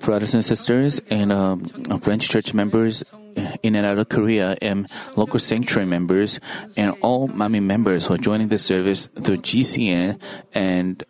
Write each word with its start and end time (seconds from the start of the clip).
Brothers 0.00 0.34
and 0.34 0.44
sisters 0.44 1.00
and 1.10 1.32
uh, 1.32 1.56
French 2.00 2.28
church 2.28 2.54
members 2.54 3.02
in 3.62 3.74
and 3.74 3.84
out 3.84 3.98
of 3.98 4.08
Korea 4.08 4.56
and 4.62 4.88
local 5.16 5.40
sanctuary 5.40 5.86
members 5.86 6.38
and 6.76 6.94
all 7.00 7.28
Manmin 7.28 7.64
members 7.64 8.06
who 8.06 8.14
are 8.14 8.18
joining 8.18 8.48
the 8.48 8.58
service 8.58 9.08
through 9.08 9.38
GCN 9.38 10.20
and 10.54 11.04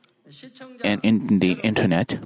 and 0.82 1.00
in 1.04 1.38
the 1.38 1.60
internet. 1.62 2.18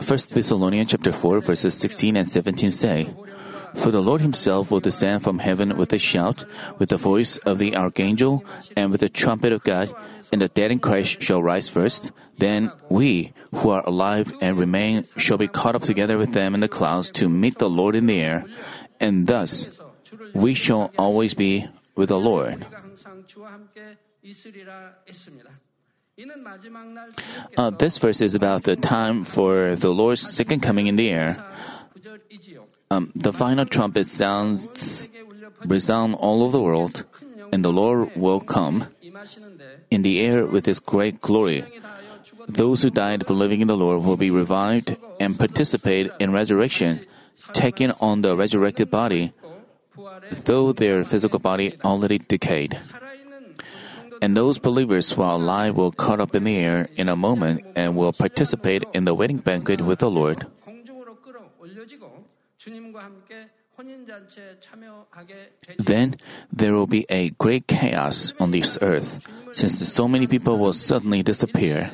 First 0.00 0.30
Thessalonians 0.30 0.90
chapter 0.90 1.12
4 1.12 1.40
verses 1.40 1.74
16 1.74 2.16
and 2.16 2.28
17 2.28 2.70
say, 2.70 3.12
For 3.74 3.90
the 3.90 4.00
Lord 4.00 4.20
himself 4.20 4.70
will 4.70 4.80
descend 4.80 5.22
from 5.22 5.40
heaven 5.40 5.76
with 5.76 5.92
a 5.92 5.98
shout, 5.98 6.44
with 6.78 6.90
the 6.90 6.96
voice 6.96 7.36
of 7.38 7.58
the 7.58 7.76
archangel, 7.76 8.44
and 8.76 8.90
with 8.90 9.00
the 9.00 9.08
trumpet 9.08 9.52
of 9.52 9.64
God, 9.64 9.92
and 10.32 10.40
the 10.40 10.48
dead 10.48 10.70
in 10.70 10.78
Christ 10.78 11.22
shall 11.22 11.42
rise 11.42 11.68
first. 11.68 12.12
Then 12.38 12.72
we, 12.88 13.32
who 13.52 13.70
are 13.70 13.84
alive 13.86 14.32
and 14.40 14.58
remain, 14.58 15.04
shall 15.16 15.36
be 15.36 15.48
caught 15.48 15.74
up 15.74 15.82
together 15.82 16.16
with 16.16 16.32
them 16.32 16.54
in 16.54 16.60
the 16.60 16.68
clouds 16.68 17.10
to 17.20 17.28
meet 17.28 17.58
the 17.58 17.68
Lord 17.68 17.94
in 17.94 18.06
the 18.06 18.20
air, 18.20 18.44
and 18.98 19.26
thus 19.26 19.68
we 20.32 20.54
shall 20.54 20.90
always 20.96 21.34
be 21.34 21.66
with 21.94 22.08
the 22.08 22.18
Lord. 22.18 22.64
Uh, 27.56 27.70
this 27.70 27.98
verse 27.98 28.20
is 28.20 28.34
about 28.34 28.64
the 28.64 28.76
time 28.76 29.24
for 29.24 29.74
the 29.76 29.90
Lord's 29.90 30.20
second 30.20 30.60
coming 30.60 30.86
in 30.86 30.96
the 30.96 31.10
air. 31.10 31.36
Um, 32.90 33.12
the 33.14 33.32
final 33.32 33.64
trumpet 33.64 34.06
sounds 34.06 35.08
resound 35.64 36.14
all 36.16 36.42
over 36.42 36.52
the 36.52 36.62
world, 36.62 37.04
and 37.52 37.64
the 37.64 37.72
Lord 37.72 38.16
will 38.16 38.40
come 38.40 38.88
in 39.90 40.02
the 40.02 40.20
air 40.20 40.46
with 40.46 40.66
His 40.66 40.80
great 40.80 41.20
glory. 41.20 41.64
Those 42.48 42.82
who 42.82 42.90
died 42.90 43.26
believing 43.26 43.60
in 43.60 43.68
the 43.68 43.76
Lord 43.76 44.02
will 44.02 44.16
be 44.16 44.30
revived 44.30 44.96
and 45.18 45.38
participate 45.38 46.10
in 46.18 46.32
resurrection, 46.32 47.00
taking 47.52 47.92
on 48.00 48.22
the 48.22 48.36
resurrected 48.36 48.90
body, 48.90 49.32
though 50.46 50.72
their 50.72 51.04
physical 51.04 51.38
body 51.38 51.74
already 51.84 52.18
decayed. 52.18 52.78
And 54.22 54.36
those 54.36 54.58
believers 54.58 55.12
who 55.12 55.22
are 55.22 55.34
alive 55.34 55.76
will 55.76 55.92
caught 55.92 56.20
up 56.20 56.34
in 56.34 56.44
the 56.44 56.56
air 56.56 56.88
in 56.96 57.08
a 57.08 57.16
moment 57.16 57.64
and 57.74 57.96
will 57.96 58.12
participate 58.12 58.84
in 58.92 59.04
the 59.04 59.14
wedding 59.14 59.38
banquet 59.38 59.80
with 59.80 60.00
the 60.00 60.10
Lord. 60.10 60.46
Then 65.78 66.14
there 66.52 66.72
will 66.72 66.86
be 66.86 67.06
a 67.08 67.30
great 67.30 67.66
chaos 67.66 68.32
on 68.38 68.50
this 68.50 68.78
earth, 68.82 69.26
since 69.52 69.78
so 69.88 70.08
many 70.08 70.26
people 70.26 70.58
will 70.58 70.72
suddenly 70.72 71.22
disappear. 71.22 71.90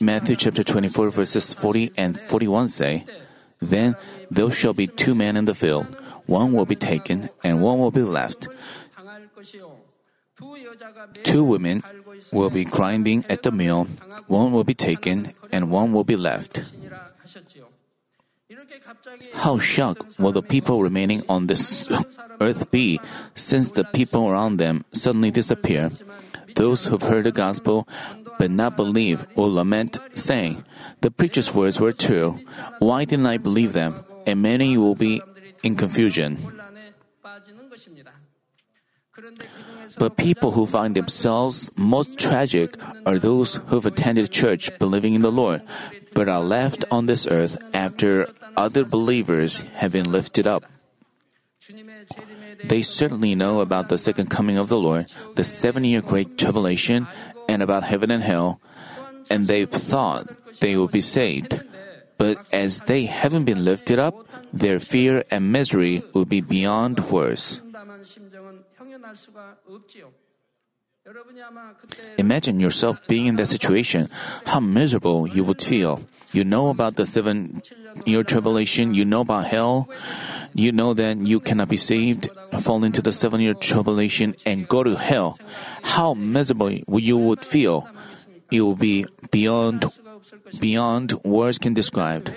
Matthew 0.00 0.36
chapter 0.36 0.64
24 0.64 1.10
verses 1.10 1.52
40 1.52 1.92
and 1.96 2.18
41 2.18 2.68
say, 2.68 3.04
Then 3.60 3.96
there 4.30 4.50
shall 4.50 4.72
be 4.72 4.86
two 4.86 5.14
men 5.14 5.36
in 5.36 5.44
the 5.44 5.54
field, 5.54 5.86
one 6.26 6.52
will 6.52 6.66
be 6.66 6.76
taken 6.76 7.28
and 7.44 7.60
one 7.60 7.78
will 7.78 7.90
be 7.90 8.02
left. 8.02 8.48
Two 11.24 11.44
women 11.44 11.82
will 12.32 12.50
be 12.50 12.64
grinding 12.64 13.24
at 13.28 13.42
the 13.42 13.50
mill, 13.50 13.86
one 14.28 14.52
will 14.52 14.64
be 14.64 14.74
taken 14.74 15.34
and 15.52 15.70
one 15.70 15.92
will 15.92 16.04
be 16.04 16.16
left. 16.16 16.62
How 19.34 19.58
shocked 19.58 20.18
will 20.18 20.32
the 20.32 20.42
people 20.42 20.82
remaining 20.82 21.22
on 21.28 21.46
this 21.46 21.88
earth 22.40 22.70
be 22.70 23.00
since 23.34 23.72
the 23.72 23.84
people 23.84 24.28
around 24.28 24.58
them 24.58 24.84
suddenly 24.92 25.30
disappear? 25.30 25.90
Those 26.54 26.86
who've 26.86 27.02
heard 27.02 27.24
the 27.24 27.32
gospel 27.32 27.88
but 28.38 28.50
not 28.50 28.76
believe 28.76 29.26
will 29.36 29.52
lament, 29.52 29.98
saying, 30.14 30.64
The 31.00 31.10
preacher's 31.10 31.52
words 31.52 31.80
were 31.80 31.92
true. 31.92 32.38
Why 32.78 33.04
didn't 33.04 33.26
I 33.26 33.38
believe 33.38 33.72
them? 33.72 34.04
And 34.26 34.42
many 34.42 34.78
will 34.78 34.94
be 34.94 35.22
in 35.62 35.74
confusion. 35.76 36.38
But 39.98 40.16
people 40.16 40.52
who 40.52 40.66
find 40.66 40.94
themselves 40.94 41.72
most 41.76 42.18
tragic 42.18 42.76
are 43.04 43.18
those 43.18 43.56
who've 43.66 43.86
attended 43.86 44.30
church 44.30 44.70
believing 44.78 45.14
in 45.14 45.22
the 45.22 45.32
Lord, 45.32 45.62
but 46.18 46.28
are 46.28 46.42
left 46.42 46.82
on 46.90 47.06
this 47.06 47.30
earth 47.30 47.54
after 47.72 48.26
other 48.56 48.82
believers 48.82 49.62
have 49.78 49.92
been 49.92 50.10
lifted 50.10 50.48
up. 50.50 50.66
They 52.64 52.82
certainly 52.82 53.36
know 53.36 53.60
about 53.60 53.88
the 53.88 54.02
second 54.02 54.26
coming 54.26 54.58
of 54.58 54.66
the 54.66 54.82
Lord, 54.82 55.06
the 55.36 55.44
seven 55.44 55.84
year 55.84 56.02
great 56.02 56.34
tribulation, 56.36 57.06
and 57.48 57.62
about 57.62 57.84
heaven 57.84 58.10
and 58.10 58.20
hell, 58.20 58.58
and 59.30 59.46
they've 59.46 59.70
thought 59.70 60.26
they 60.58 60.74
will 60.74 60.90
be 60.90 61.00
saved. 61.00 61.62
But 62.18 62.42
as 62.50 62.90
they 62.90 63.06
haven't 63.06 63.44
been 63.44 63.64
lifted 63.64 64.02
up, 64.02 64.26
their 64.52 64.80
fear 64.82 65.22
and 65.30 65.52
misery 65.54 66.02
will 66.14 66.26
be 66.26 66.40
beyond 66.40 66.98
worse. 67.14 67.62
Imagine 72.18 72.60
yourself 72.60 72.98
being 73.06 73.26
in 73.26 73.36
that 73.36 73.46
situation, 73.46 74.08
how 74.46 74.60
miserable 74.60 75.26
you 75.26 75.44
would 75.44 75.62
feel. 75.62 76.02
You 76.32 76.44
know 76.44 76.68
about 76.68 76.96
the 76.96 77.06
seven 77.06 77.62
year 78.04 78.22
tribulation, 78.22 78.94
you 78.94 79.04
know 79.04 79.22
about 79.22 79.46
hell, 79.46 79.88
you 80.54 80.72
know 80.72 80.92
that 80.92 81.16
you 81.16 81.40
cannot 81.40 81.68
be 81.68 81.78
saved, 81.78 82.28
fall 82.60 82.84
into 82.84 83.00
the 83.00 83.12
seven 83.12 83.40
year 83.40 83.54
tribulation, 83.54 84.34
and 84.44 84.68
go 84.68 84.82
to 84.82 84.96
hell. 84.96 85.38
How 85.82 86.12
miserable 86.14 86.70
you 86.70 87.16
would 87.16 87.44
feel. 87.44 87.88
It 88.50 88.60
will 88.60 88.76
be 88.76 89.06
beyond, 89.30 89.86
beyond 90.58 91.12
words 91.24 91.58
can 91.58 91.72
describe. 91.72 92.34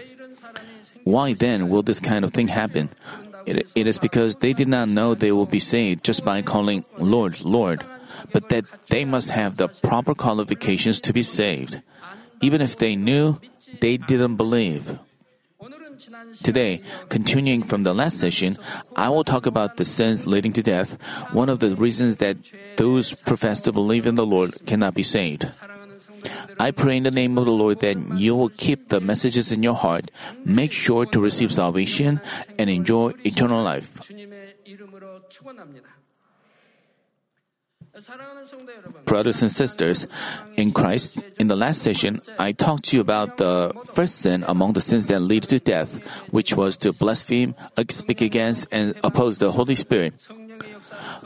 Why 1.04 1.34
then 1.34 1.68
will 1.68 1.84
this 1.84 2.00
kind 2.00 2.24
of 2.24 2.32
thing 2.32 2.48
happen? 2.48 2.90
It, 3.46 3.68
it 3.76 3.88
is 3.88 3.98
because 3.98 4.38
they 4.38 4.54
did 4.54 4.68
not 4.68 4.88
know 4.88 5.16
they 5.16 5.32
will 5.32 5.48
be 5.48 5.60
saved 5.60 6.04
just 6.04 6.24
by 6.24 6.42
calling 6.42 6.86
Lord, 6.98 7.42
Lord, 7.42 7.84
but 8.32 8.50
that 8.50 8.66
they 8.88 9.06
must 9.06 9.32
have 9.32 9.58
the 9.58 9.68
proper 9.68 10.14
qualifications 10.14 11.02
to 11.02 11.14
be 11.14 11.24
saved. 11.24 11.82
Even 12.42 12.62
if 12.62 12.78
they 12.78 12.96
knew, 12.96 13.40
they 13.80 13.98
didn't 13.98 14.36
believe. 14.36 15.00
Today, 16.44 16.82
continuing 17.10 17.62
from 17.64 17.84
the 17.84 17.94
last 17.94 18.20
session, 18.20 18.58
I 18.96 19.10
will 19.10 19.24
talk 19.24 19.46
about 19.46 19.78
the 19.78 19.86
sins 19.86 20.26
leading 20.26 20.54
to 20.54 20.64
death, 20.64 20.98
one 21.34 21.50
of 21.50 21.60
the 21.60 21.76
reasons 21.76 22.18
that 22.18 22.38
those 22.78 23.14
profess 23.14 23.62
to 23.62 23.72
believe 23.72 24.08
in 24.08 24.16
the 24.16 24.26
Lord 24.26 24.66
cannot 24.66 24.96
be 24.96 25.04
saved. 25.04 25.50
I 26.60 26.72
pray 26.72 26.98
in 26.98 27.04
the 27.04 27.12
name 27.12 27.38
of 27.38 27.46
the 27.46 27.52
Lord 27.52 27.80
that 27.80 27.98
you 28.18 28.36
will 28.36 28.50
keep 28.50 28.90
the 28.90 29.00
messages 29.00 29.52
in 29.52 29.64
your 29.64 29.76
heart, 29.76 30.12
make 30.46 30.72
sure 30.72 31.06
to 31.06 31.20
receive 31.20 31.52
salvation, 31.52 32.22
and 32.58 32.70
enjoy 32.70 33.14
eternal 33.24 33.64
life. 33.64 34.02
Brothers 39.06 39.42
and 39.42 39.52
sisters, 39.52 40.08
in 40.58 40.72
Christ, 40.72 41.24
in 41.40 41.48
the 41.48 41.56
last 41.56 41.82
session, 41.82 42.20
I 42.40 42.52
talked 42.52 42.86
to 42.86 42.98
you 42.98 43.02
about 43.02 43.38
the 43.38 43.74
first 43.94 44.20
sin 44.20 44.44
among 44.48 44.74
the 44.74 44.82
sins 44.82 45.08
that 45.08 45.20
lead 45.20 45.44
to 45.44 45.60
death, 45.60 46.02
which 46.32 46.56
was 46.56 46.78
to 46.78 46.94
blaspheme, 46.94 47.56
uh, 47.78 47.84
speak 47.90 48.22
against, 48.22 48.68
and 48.72 48.96
oppose 49.04 49.38
the 49.38 49.52
Holy 49.52 49.76
Spirit. 49.76 50.14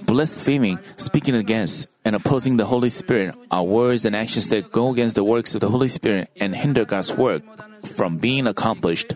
Blaspheming, 0.03 0.80
speaking 0.97 1.35
against, 1.35 1.88
and 2.03 2.16
opposing 2.16 2.58
the 2.58 2.66
Holy 2.66 2.90
Spirit 2.90 3.35
are 3.50 3.64
words 3.64 4.06
and 4.06 4.16
actions 4.16 4.50
that 4.50 4.72
go 4.72 4.91
against 4.91 5.16
the 5.16 5.24
works 5.24 5.56
of 5.56 5.62
the 5.62 5.69
Holy 5.69 5.88
Spirit 5.88 6.30
and 6.40 6.56
hinder 6.56 6.85
God's 6.85 7.14
work 7.14 7.44
from 7.85 8.18
being 8.18 8.47
accomplished. 8.47 9.14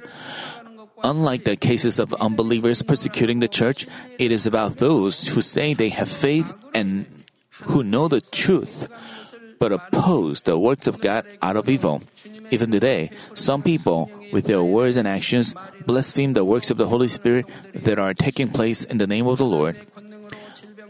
Unlike 1.04 1.46
the 1.46 1.56
cases 1.56 2.00
of 2.00 2.14
unbelievers 2.16 2.82
persecuting 2.82 3.40
the 3.40 3.48
church, 3.48 3.88
it 4.18 4.32
is 4.32 4.46
about 4.46 4.78
those 4.78 5.30
who 5.30 5.42
say 5.42 5.74
they 5.74 5.90
have 5.90 6.10
faith 6.10 6.54
and 6.74 7.06
who 7.62 7.84
know 7.84 8.08
the 8.08 8.22
truth, 8.22 8.88
but 9.60 9.72
oppose 9.72 10.44
the 10.44 10.58
works 10.58 10.88
of 10.88 11.02
God 11.02 11.26
out 11.42 11.58
of 11.58 11.70
evil. 11.70 12.02
Even 12.52 12.72
today, 12.72 13.12
some 13.36 13.62
people, 13.62 14.10
with 14.32 14.46
their 14.46 14.64
words 14.64 14.98
and 14.98 15.08
actions, 15.08 15.54
blaspheme 15.86 16.34
the 16.34 16.46
works 16.46 16.72
of 16.72 16.78
the 16.78 16.88
Holy 16.88 17.08
Spirit 17.08 17.50
that 17.74 18.00
are 18.00 18.14
taking 18.14 18.50
place 18.50 18.86
in 18.86 18.98
the 18.98 19.08
name 19.08 19.28
of 19.28 19.38
the 19.38 19.46
Lord. 19.46 19.78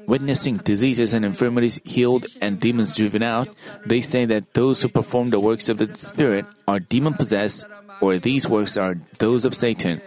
Witnessing 0.07 0.57
diseases 0.57 1.13
and 1.13 1.23
infirmities 1.23 1.79
healed 1.83 2.25
and 2.41 2.59
demons 2.59 2.95
driven 2.95 3.21
out, 3.21 3.47
they 3.85 4.01
say 4.01 4.25
that 4.25 4.53
those 4.53 4.81
who 4.81 4.89
perform 4.89 5.29
the 5.29 5.39
works 5.39 5.69
of 5.69 5.77
the 5.77 5.93
Spirit 5.95 6.45
are 6.67 6.79
demon 6.79 7.13
possessed, 7.13 7.65
or 8.01 8.17
these 8.17 8.47
works 8.47 8.77
are 8.77 8.97
those 9.19 9.45
of 9.45 9.53
Satan. 9.53 10.01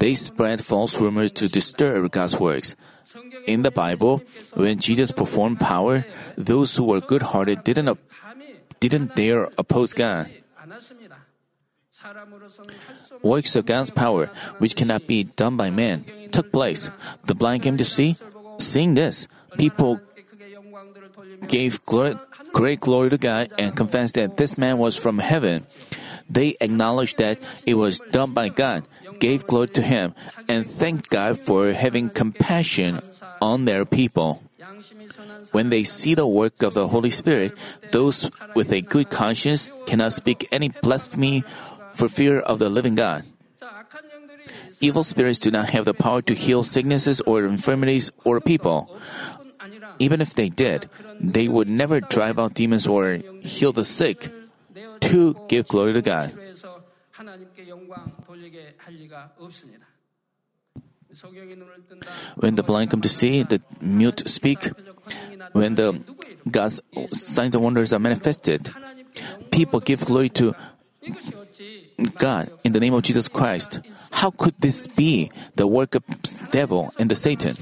They 0.00 0.16
spread 0.16 0.64
false 0.64 0.96
rumors 0.96 1.30
to 1.36 1.48
disturb 1.48 2.10
God's 2.10 2.40
works. 2.40 2.74
In 3.46 3.62
the 3.62 3.70
Bible, 3.70 4.24
when 4.54 4.80
Jesus 4.80 5.12
performed 5.12 5.60
power, 5.60 6.08
those 6.40 6.74
who 6.74 6.84
were 6.88 7.04
good-hearted 7.04 7.62
didn't 7.64 8.00
didn't 8.80 9.14
dare 9.14 9.52
oppose 9.60 9.92
God. 9.92 10.32
Works 13.20 13.56
of 13.56 13.66
God's 13.66 13.92
power, 13.92 14.32
which 14.56 14.74
cannot 14.74 15.04
be 15.06 15.24
done 15.24 15.60
by 15.60 15.68
man, 15.68 16.08
took 16.32 16.48
place. 16.48 16.88
The 17.28 17.36
blind 17.36 17.62
came 17.62 17.76
to 17.76 17.84
see. 17.84 18.16
Seeing 18.56 18.94
this, 18.94 19.28
people 19.58 20.00
gave 21.46 21.84
glory, 21.84 22.16
great 22.52 22.80
glory 22.80 23.10
to 23.10 23.18
God 23.18 23.52
and 23.58 23.76
confessed 23.76 24.14
that 24.16 24.36
this 24.36 24.56
man 24.56 24.78
was 24.78 24.96
from 24.96 25.18
heaven. 25.20 25.66
They 26.30 26.54
acknowledged 26.60 27.18
that 27.18 27.42
it 27.66 27.74
was 27.74 27.98
done 28.14 28.32
by 28.32 28.48
God, 28.48 28.86
gave 29.18 29.46
glory 29.46 29.68
to 29.74 29.82
Him, 29.82 30.14
and 30.46 30.62
thanked 30.62 31.10
God 31.10 31.38
for 31.38 31.72
having 31.72 32.06
compassion 32.06 33.02
on 33.42 33.64
their 33.66 33.84
people. 33.84 34.42
When 35.50 35.70
they 35.70 35.82
see 35.82 36.14
the 36.14 36.26
work 36.26 36.62
of 36.62 36.74
the 36.74 36.88
Holy 36.88 37.10
Spirit, 37.10 37.58
those 37.90 38.30
with 38.54 38.70
a 38.70 38.80
good 38.80 39.10
conscience 39.10 39.70
cannot 39.86 40.12
speak 40.12 40.46
any 40.52 40.70
blasphemy 40.70 41.42
for 41.92 42.08
fear 42.08 42.38
of 42.38 42.58
the 42.58 42.70
living 42.70 42.94
God. 42.94 43.24
Evil 44.80 45.02
spirits 45.02 45.38
do 45.38 45.50
not 45.50 45.70
have 45.70 45.84
the 45.84 45.92
power 45.92 46.22
to 46.22 46.34
heal 46.34 46.62
sicknesses 46.62 47.20
or 47.22 47.44
infirmities 47.44 48.10
or 48.24 48.40
people. 48.40 48.88
Even 49.98 50.20
if 50.22 50.32
they 50.32 50.48
did, 50.48 50.88
they 51.20 51.48
would 51.48 51.68
never 51.68 52.00
drive 52.00 52.38
out 52.38 52.54
demons 52.54 52.86
or 52.86 53.20
heal 53.42 53.72
the 53.72 53.84
sick 53.84 54.32
to 55.00 55.36
give 55.48 55.68
glory 55.68 55.92
to 55.92 56.02
God. 56.02 56.32
When 62.36 62.54
the 62.54 62.62
blind 62.62 62.90
come 62.90 63.00
to 63.00 63.08
see, 63.08 63.42
the 63.42 63.60
mute 63.80 64.28
speak, 64.28 64.70
when 65.52 65.74
the 65.74 66.00
God's 66.48 66.80
signs 67.12 67.54
and 67.54 67.64
wonders 67.64 67.92
are 67.92 67.98
manifested, 67.98 68.70
people 69.50 69.80
give 69.80 70.04
glory 70.06 70.28
to 70.30 70.54
God 72.16 72.52
in 72.64 72.72
the 72.72 72.80
name 72.80 72.94
of 72.94 73.02
Jesus 73.02 73.28
Christ. 73.28 73.80
How 74.12 74.30
could 74.30 74.54
this 74.58 74.86
be 74.86 75.30
the 75.56 75.66
work 75.66 75.94
of 75.94 76.04
devil 76.50 76.92
and 76.98 77.10
the 77.10 77.16
Satan? 77.16 77.56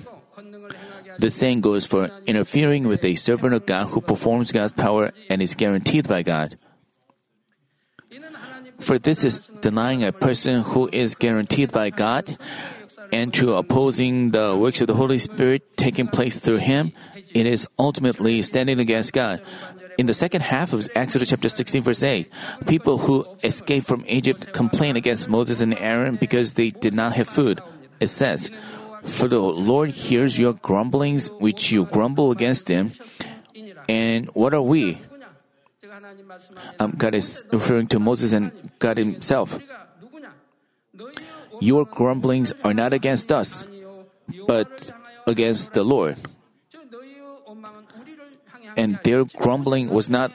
The 1.19 1.31
same 1.31 1.61
goes 1.61 1.85
for 1.85 2.11
interfering 2.27 2.87
with 2.87 3.05
a 3.05 3.17
servant 3.17 3.55
of 3.55 3.67
God 3.67 3.89
who 3.89 4.01
performs 4.01 4.53
God's 4.53 4.73
power 4.73 5.11
and 5.29 5.43
is 5.43 5.57
guaranteed 5.57 6.07
by 6.07 6.23
God. 6.23 6.57
For 8.81 8.99
this 8.99 9.25
is 9.25 9.41
denying 9.41 10.05
a 10.05 10.13
person 10.13 10.63
who 10.63 10.89
is 10.93 11.15
guaranteed 11.15 11.73
by 11.73 11.91
God 11.91 12.39
and 13.13 13.33
to 13.35 13.55
opposing 13.55 14.31
the 14.31 14.57
works 14.57 14.81
of 14.81 14.87
the 14.87 14.95
Holy 14.95 15.19
Spirit 15.19 15.77
taking 15.77 16.07
place 16.07 16.39
through 16.39 16.59
him, 16.59 16.93
it 17.35 17.47
is 17.47 17.67
ultimately 17.79 18.43
standing 18.43 18.79
against 18.79 19.13
God. 19.13 19.43
In 19.99 20.07
the 20.07 20.15
second 20.15 20.43
half 20.43 20.73
of 20.73 20.89
Exodus 20.95 21.31
chapter 21.31 21.49
16 21.49 21.83
verse 21.83 22.03
8, 22.03 22.31
people 22.67 22.99
who 22.99 23.27
escaped 23.43 23.87
from 23.87 24.05
Egypt 24.07 24.53
complained 24.53 24.97
against 24.97 25.29
Moses 25.29 25.61
and 25.61 25.75
Aaron 25.75 26.17
because 26.17 26.55
they 26.55 26.71
did 26.71 26.95
not 26.95 27.15
have 27.15 27.29
food. 27.29 27.61
It 27.99 28.09
says, 28.09 28.49
For 29.03 29.27
the 29.27 29.41
Lord 29.41 29.91
hears 29.91 30.39
your 30.39 30.53
grumblings 30.53 31.31
which 31.41 31.73
you 31.73 31.87
grumble 31.87 32.31
against 32.31 32.69
him. 32.69 32.93
And 33.89 34.27
what 34.35 34.55
are 34.55 34.63
we? 34.63 35.01
Um, 36.79 36.95
God 36.97 37.15
is 37.15 37.45
referring 37.53 37.89
to 37.89 37.99
Moses 37.99 38.33
and 38.33 38.53
God 38.79 38.99
himself. 38.99 39.59
Your 41.61 41.85
grumblings 41.85 42.53
are 42.65 42.75
not 42.75 42.93
against 42.93 43.33
us, 43.33 43.67
but 44.47 44.91
against 45.27 45.75
the 45.75 45.85
Lord. 45.85 46.17
And 48.77 48.99
their 49.03 49.25
grumbling 49.25 49.91
was 49.91 50.09
not 50.09 50.33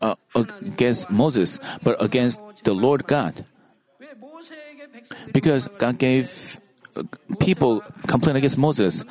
uh, 0.00 0.14
against 0.34 1.10
Moses, 1.10 1.58
but 1.82 1.96
against 2.02 2.40
the 2.64 2.74
Lord 2.74 3.06
God. 3.06 3.44
Because 5.32 5.68
God 5.78 5.98
gave 5.98 6.60
uh, 6.94 7.02
people 7.40 7.80
complain 8.06 8.36
against 8.36 8.58
Moses, 8.58 9.02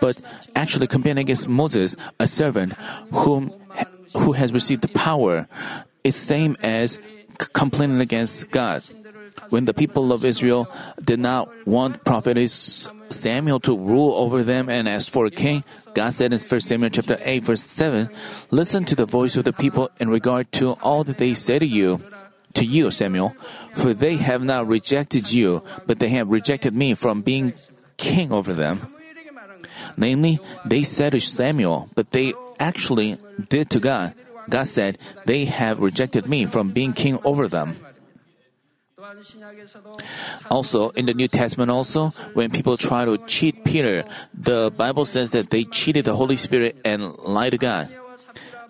but 0.00 0.20
actually 0.54 0.86
complain 0.86 1.18
against 1.18 1.48
Moses, 1.48 1.96
a 2.18 2.26
servant 2.26 2.74
whom 3.12 3.52
who 4.14 4.32
has 4.32 4.52
received 4.52 4.82
the 4.82 4.88
power, 4.88 5.48
is 6.04 6.16
same 6.16 6.56
as 6.62 6.98
complaining 7.52 8.00
against 8.00 8.50
God. 8.50 8.82
When 9.48 9.64
the 9.64 9.74
people 9.74 10.12
of 10.12 10.24
Israel 10.24 10.70
did 11.02 11.18
not 11.18 11.48
want 11.66 12.04
prophet 12.04 12.38
Samuel 13.10 13.60
to 13.60 13.76
rule 13.76 14.14
over 14.14 14.44
them 14.44 14.68
and 14.68 14.88
ask 14.88 15.10
for 15.12 15.26
a 15.26 15.30
king, 15.30 15.64
God 15.94 16.10
said 16.10 16.32
in 16.32 16.38
1 16.38 16.60
Samuel 16.60 16.90
chapter 16.90 17.18
8 17.20 17.44
verse 17.44 17.62
7, 17.62 18.10
Listen 18.50 18.84
to 18.84 18.94
the 18.94 19.06
voice 19.06 19.36
of 19.36 19.44
the 19.44 19.52
people 19.52 19.90
in 19.98 20.08
regard 20.08 20.52
to 20.52 20.72
all 20.82 21.02
that 21.04 21.18
they 21.18 21.34
say 21.34 21.58
to 21.58 21.66
you. 21.66 22.02
To 22.54 22.64
you, 22.64 22.90
Samuel, 22.90 23.30
for 23.74 23.94
they 23.94 24.16
have 24.16 24.42
not 24.42 24.66
rejected 24.66 25.32
you, 25.32 25.62
but 25.86 26.00
they 26.00 26.08
have 26.08 26.28
rejected 26.28 26.74
me 26.74 26.94
from 26.94 27.22
being 27.22 27.54
king 27.96 28.32
over 28.32 28.52
them. 28.52 28.92
Namely, 29.96 30.40
they 30.64 30.82
said 30.82 31.12
to 31.12 31.20
Samuel, 31.20 31.88
but 31.94 32.10
they 32.10 32.34
actually 32.60 33.18
did 33.48 33.70
to 33.70 33.80
God. 33.80 34.14
God 34.48 34.66
said, 34.66 34.98
They 35.26 35.46
have 35.46 35.80
rejected 35.80 36.28
me 36.28 36.46
from 36.46 36.70
being 36.70 36.92
king 36.92 37.18
over 37.24 37.48
them. 37.48 37.76
Also, 40.50 40.90
in 40.90 41.06
the 41.06 41.14
New 41.14 41.28
Testament, 41.28 41.70
also, 41.70 42.10
when 42.34 42.50
people 42.50 42.76
try 42.76 43.04
to 43.04 43.18
cheat 43.26 43.64
Peter, 43.64 44.04
the 44.34 44.70
Bible 44.70 45.04
says 45.04 45.30
that 45.32 45.50
they 45.50 45.64
cheated 45.64 46.04
the 46.04 46.14
Holy 46.14 46.36
Spirit 46.36 46.76
and 46.84 47.16
lied 47.18 47.52
to 47.52 47.58
God. 47.58 47.88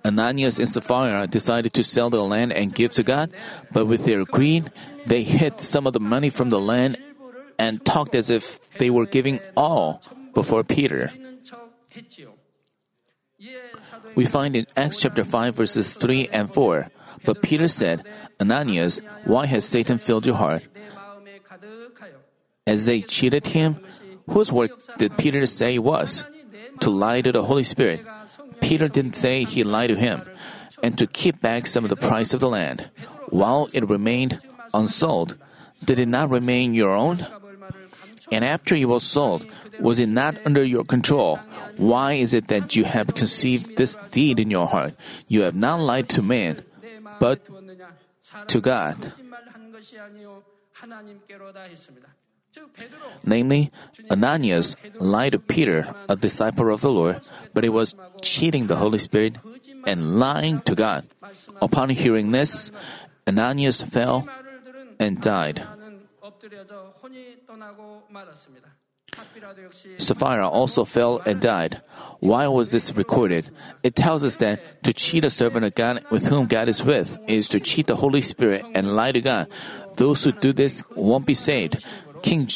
Ananias 0.04 0.58
and 0.58 0.68
Sapphira 0.68 1.26
decided 1.26 1.74
to 1.74 1.82
sell 1.82 2.08
the 2.08 2.22
land 2.22 2.52
and 2.52 2.74
give 2.74 2.92
to 2.92 3.02
God, 3.02 3.32
but 3.72 3.86
with 3.86 4.06
their 4.06 4.24
greed, 4.24 4.70
they 5.06 5.22
hid 5.22 5.60
some 5.60 5.86
of 5.86 5.92
the 5.92 6.00
money 6.00 6.30
from 6.30 6.48
the 6.48 6.60
land 6.60 6.96
and 7.58 7.84
talked 7.84 8.14
as 8.14 8.30
if 8.30 8.60
they 8.78 8.88
were 8.88 9.04
giving 9.04 9.40
all 9.56 10.00
before 10.32 10.64
Peter. 10.64 11.12
We 14.14 14.26
find 14.26 14.56
in 14.56 14.66
Acts 14.76 15.00
chapter 15.00 15.24
5 15.24 15.54
verses 15.54 15.94
3 15.94 16.28
and 16.32 16.52
4. 16.52 16.90
But 17.24 17.42
Peter 17.42 17.68
said, 17.68 18.06
Ananias, 18.40 19.00
why 19.24 19.46
has 19.46 19.64
Satan 19.64 19.98
filled 19.98 20.26
your 20.26 20.36
heart? 20.36 20.66
As 22.66 22.84
they 22.84 23.00
cheated 23.00 23.48
him, 23.48 23.80
whose 24.28 24.52
work 24.52 24.70
did 24.98 25.16
Peter 25.18 25.44
say 25.46 25.78
was? 25.78 26.24
To 26.80 26.90
lie 26.90 27.20
to 27.20 27.32
the 27.32 27.44
Holy 27.44 27.64
Spirit. 27.64 28.04
Peter 28.60 28.88
didn't 28.88 29.16
say 29.16 29.44
he 29.44 29.64
lied 29.64 29.90
to 29.90 29.96
him, 29.96 30.22
and 30.82 30.96
to 30.96 31.06
keep 31.06 31.40
back 31.40 31.66
some 31.66 31.84
of 31.84 31.90
the 31.90 31.96
price 31.96 32.32
of 32.32 32.40
the 32.40 32.48
land. 32.48 32.90
While 33.28 33.68
it 33.72 33.88
remained 33.88 34.40
unsold, 34.72 35.36
did 35.84 35.98
it 35.98 36.08
not 36.08 36.30
remain 36.30 36.74
your 36.74 36.94
own? 36.94 37.26
And 38.30 38.44
after 38.44 38.74
it 38.74 38.86
was 38.86 39.02
sold, 39.02 39.46
was 39.80 39.98
it 39.98 40.08
not 40.08 40.38
under 40.44 40.62
your 40.62 40.84
control? 40.84 41.38
Why 41.76 42.14
is 42.14 42.34
it 42.34 42.48
that 42.48 42.76
you 42.76 42.84
have 42.84 43.14
conceived 43.14 43.76
this 43.76 43.98
deed 44.10 44.38
in 44.38 44.50
your 44.50 44.66
heart? 44.66 44.94
You 45.26 45.42
have 45.42 45.54
not 45.54 45.80
lied 45.80 46.08
to 46.10 46.22
man, 46.22 46.62
but 47.18 47.40
to 48.48 48.60
God. 48.60 49.12
Namely, 53.24 53.70
Ananias 54.10 54.76
lied 54.98 55.32
to 55.32 55.38
Peter, 55.38 55.94
a 56.08 56.16
disciple 56.16 56.72
of 56.72 56.80
the 56.80 56.90
Lord, 56.90 57.20
but 57.54 57.64
it 57.64 57.70
was 57.70 57.94
cheating 58.22 58.66
the 58.66 58.76
Holy 58.76 58.98
Spirit 58.98 59.38
and 59.86 60.18
lying 60.18 60.60
to 60.62 60.74
God. 60.74 61.06
Upon 61.62 61.90
hearing 61.90 62.32
this, 62.32 62.70
Ananias 63.26 63.82
fell 63.82 64.26
and 64.98 65.20
died. 65.20 65.62
Sapphira 69.98 70.48
also 70.48 70.84
fell 70.84 71.18
and 71.26 71.40
died. 71.40 71.82
Why 72.20 72.46
was 72.48 72.70
this 72.70 72.94
recorded? 72.94 73.50
It 73.82 73.96
tells 73.96 74.24
us 74.24 74.36
that 74.36 74.82
to 74.84 74.92
cheat 74.92 75.24
a 75.24 75.30
servant 75.30 75.64
of 75.64 75.74
God 75.74 76.04
with 76.10 76.28
whom 76.28 76.46
God 76.46 76.68
is 76.68 76.84
with 76.84 77.18
is 77.26 77.48
to 77.48 77.60
cheat 77.60 77.86
the 77.86 77.96
Holy 77.96 78.22
Spirit 78.22 78.64
and 78.74 78.94
lie 78.94 79.12
to 79.12 79.20
God. 79.20 79.48
Those 79.96 80.24
who 80.24 80.32
do 80.32 80.52
this 80.52 80.84
won't 80.94 81.26
be 81.26 81.34
saved. 81.34 81.84
King, 82.22 82.48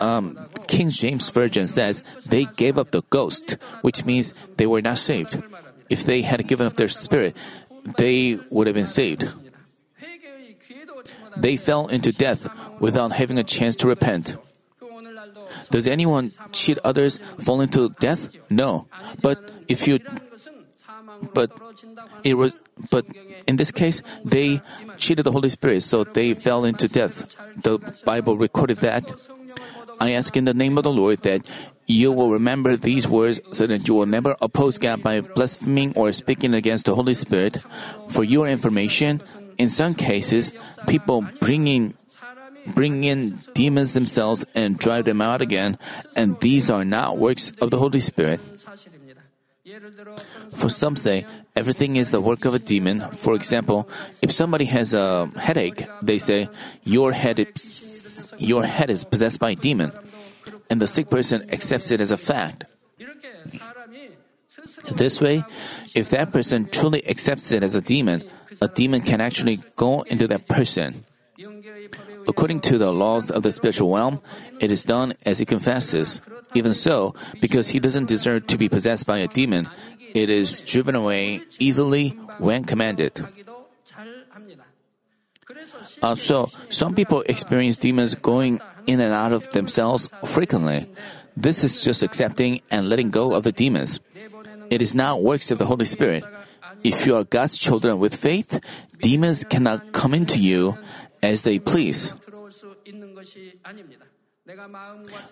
um, 0.00 0.38
King 0.66 0.90
James 0.90 1.28
Version 1.28 1.66
says 1.66 2.02
they 2.26 2.46
gave 2.46 2.78
up 2.78 2.90
the 2.90 3.02
ghost, 3.10 3.56
which 3.82 4.04
means 4.04 4.32
they 4.56 4.66
were 4.66 4.82
not 4.82 4.98
saved. 4.98 5.42
If 5.90 6.04
they 6.04 6.22
had 6.22 6.46
given 6.46 6.66
up 6.66 6.76
their 6.76 6.88
spirit, 6.88 7.36
they 7.96 8.38
would 8.50 8.66
have 8.66 8.74
been 8.74 8.86
saved. 8.86 9.28
They 11.38 11.56
fell 11.56 11.86
into 11.86 12.12
death 12.12 12.48
without 12.80 13.12
having 13.12 13.38
a 13.38 13.44
chance 13.44 13.76
to 13.76 13.88
repent. 13.88 14.36
Does 15.70 15.86
anyone 15.86 16.32
cheat 16.52 16.78
others 16.84 17.18
fall 17.40 17.60
into 17.60 17.90
death? 18.00 18.28
No. 18.50 18.86
But 19.22 19.50
if 19.68 19.86
you 19.86 20.00
but 21.34 21.50
it 22.24 22.34
was 22.34 22.56
but 22.90 23.06
in 23.46 23.56
this 23.56 23.70
case 23.70 24.02
they 24.24 24.60
cheated 24.96 25.24
the 25.24 25.32
Holy 25.32 25.48
Spirit 25.48 25.82
so 25.82 26.04
they 26.04 26.34
fell 26.34 26.64
into 26.64 26.88
death. 26.88 27.34
The 27.62 27.78
Bible 28.04 28.36
recorded 28.36 28.78
that. 28.78 29.12
I 30.00 30.12
ask 30.12 30.36
in 30.36 30.44
the 30.44 30.54
name 30.54 30.78
of 30.78 30.84
the 30.84 30.92
Lord 30.92 31.22
that 31.22 31.42
you 31.86 32.12
will 32.12 32.30
remember 32.30 32.76
these 32.76 33.08
words 33.08 33.40
so 33.52 33.66
that 33.66 33.88
you 33.88 33.94
will 33.94 34.06
never 34.06 34.36
oppose 34.40 34.78
God 34.78 35.02
by 35.02 35.20
blaspheming 35.22 35.92
or 35.96 36.12
speaking 36.12 36.54
against 36.54 36.86
the 36.86 36.94
Holy 36.94 37.14
Spirit. 37.14 37.58
For 38.08 38.22
your 38.22 38.46
information, 38.46 39.22
in 39.58 39.68
some 39.68 39.94
cases, 39.94 40.54
people 40.86 41.26
bringing 41.40 41.94
bring 42.74 43.04
in 43.04 43.38
demons 43.54 43.94
themselves 43.94 44.44
and 44.54 44.78
drive 44.78 45.04
them 45.04 45.20
out 45.20 45.40
again, 45.40 45.78
and 46.16 46.38
these 46.40 46.70
are 46.70 46.84
not 46.84 47.16
works 47.16 47.50
of 47.60 47.70
the 47.70 47.78
Holy 47.78 48.00
Spirit. 48.00 48.40
For 50.56 50.68
some 50.68 50.96
say, 50.96 51.24
everything 51.56 51.96
is 51.96 52.10
the 52.10 52.20
work 52.20 52.44
of 52.44 52.54
a 52.54 52.58
demon. 52.58 53.00
For 53.12 53.34
example, 53.34 53.88
if 54.22 54.32
somebody 54.32 54.64
has 54.66 54.94
a 54.94 55.30
headache, 55.36 55.86
they 56.02 56.18
say, 56.18 56.48
your 56.84 57.12
head 57.12 57.38
is, 57.38 58.28
your 58.38 58.64
head 58.64 58.90
is 58.90 59.04
possessed 59.04 59.40
by 59.40 59.50
a 59.50 59.56
demon. 59.56 59.92
And 60.70 60.80
the 60.80 60.86
sick 60.86 61.10
person 61.10 61.48
accepts 61.50 61.90
it 61.90 62.00
as 62.00 62.10
a 62.10 62.16
fact. 62.16 62.64
This 64.92 65.20
way, 65.20 65.44
if 65.94 66.10
that 66.10 66.32
person 66.32 66.68
truly 66.68 67.06
accepts 67.06 67.52
it 67.52 67.62
as 67.62 67.74
a 67.74 67.80
demon, 67.80 68.24
a 68.60 68.68
demon 68.68 69.02
can 69.02 69.20
actually 69.20 69.60
go 69.76 70.02
into 70.02 70.26
that 70.28 70.48
person. 70.48 71.04
According 72.26 72.60
to 72.60 72.78
the 72.78 72.92
laws 72.92 73.30
of 73.30 73.42
the 73.42 73.52
spiritual 73.52 73.94
realm, 73.94 74.20
it 74.60 74.70
is 74.70 74.82
done 74.82 75.14
as 75.24 75.38
he 75.38 75.46
confesses. 75.46 76.20
Even 76.54 76.74
so, 76.74 77.14
because 77.40 77.68
he 77.68 77.78
doesn't 77.78 78.08
deserve 78.08 78.46
to 78.48 78.58
be 78.58 78.68
possessed 78.68 79.06
by 79.06 79.18
a 79.18 79.28
demon, 79.28 79.68
it 80.14 80.30
is 80.30 80.60
driven 80.60 80.94
away 80.94 81.42
easily 81.58 82.10
when 82.38 82.64
commanded. 82.64 83.20
Uh, 86.02 86.14
so, 86.14 86.50
some 86.68 86.94
people 86.94 87.22
experience 87.26 87.76
demons 87.76 88.14
going 88.14 88.60
in 88.86 89.00
and 89.00 89.12
out 89.12 89.32
of 89.32 89.48
themselves 89.50 90.08
frequently. 90.24 90.88
This 91.36 91.62
is 91.62 91.84
just 91.84 92.02
accepting 92.02 92.60
and 92.70 92.88
letting 92.88 93.10
go 93.10 93.34
of 93.34 93.44
the 93.44 93.52
demons. 93.52 94.00
It 94.70 94.82
is 94.82 94.94
not 94.94 95.22
works 95.22 95.50
of 95.50 95.58
the 95.58 95.66
Holy 95.66 95.84
Spirit. 95.84 96.24
If 96.84 97.06
you 97.06 97.16
are 97.16 97.24
God's 97.24 97.58
children 97.58 97.98
with 97.98 98.14
faith, 98.14 98.60
demons 99.00 99.44
cannot 99.44 99.92
come 99.92 100.14
into 100.14 100.40
you 100.40 100.78
as 101.22 101.42
they 101.42 101.58
please. 101.58 102.12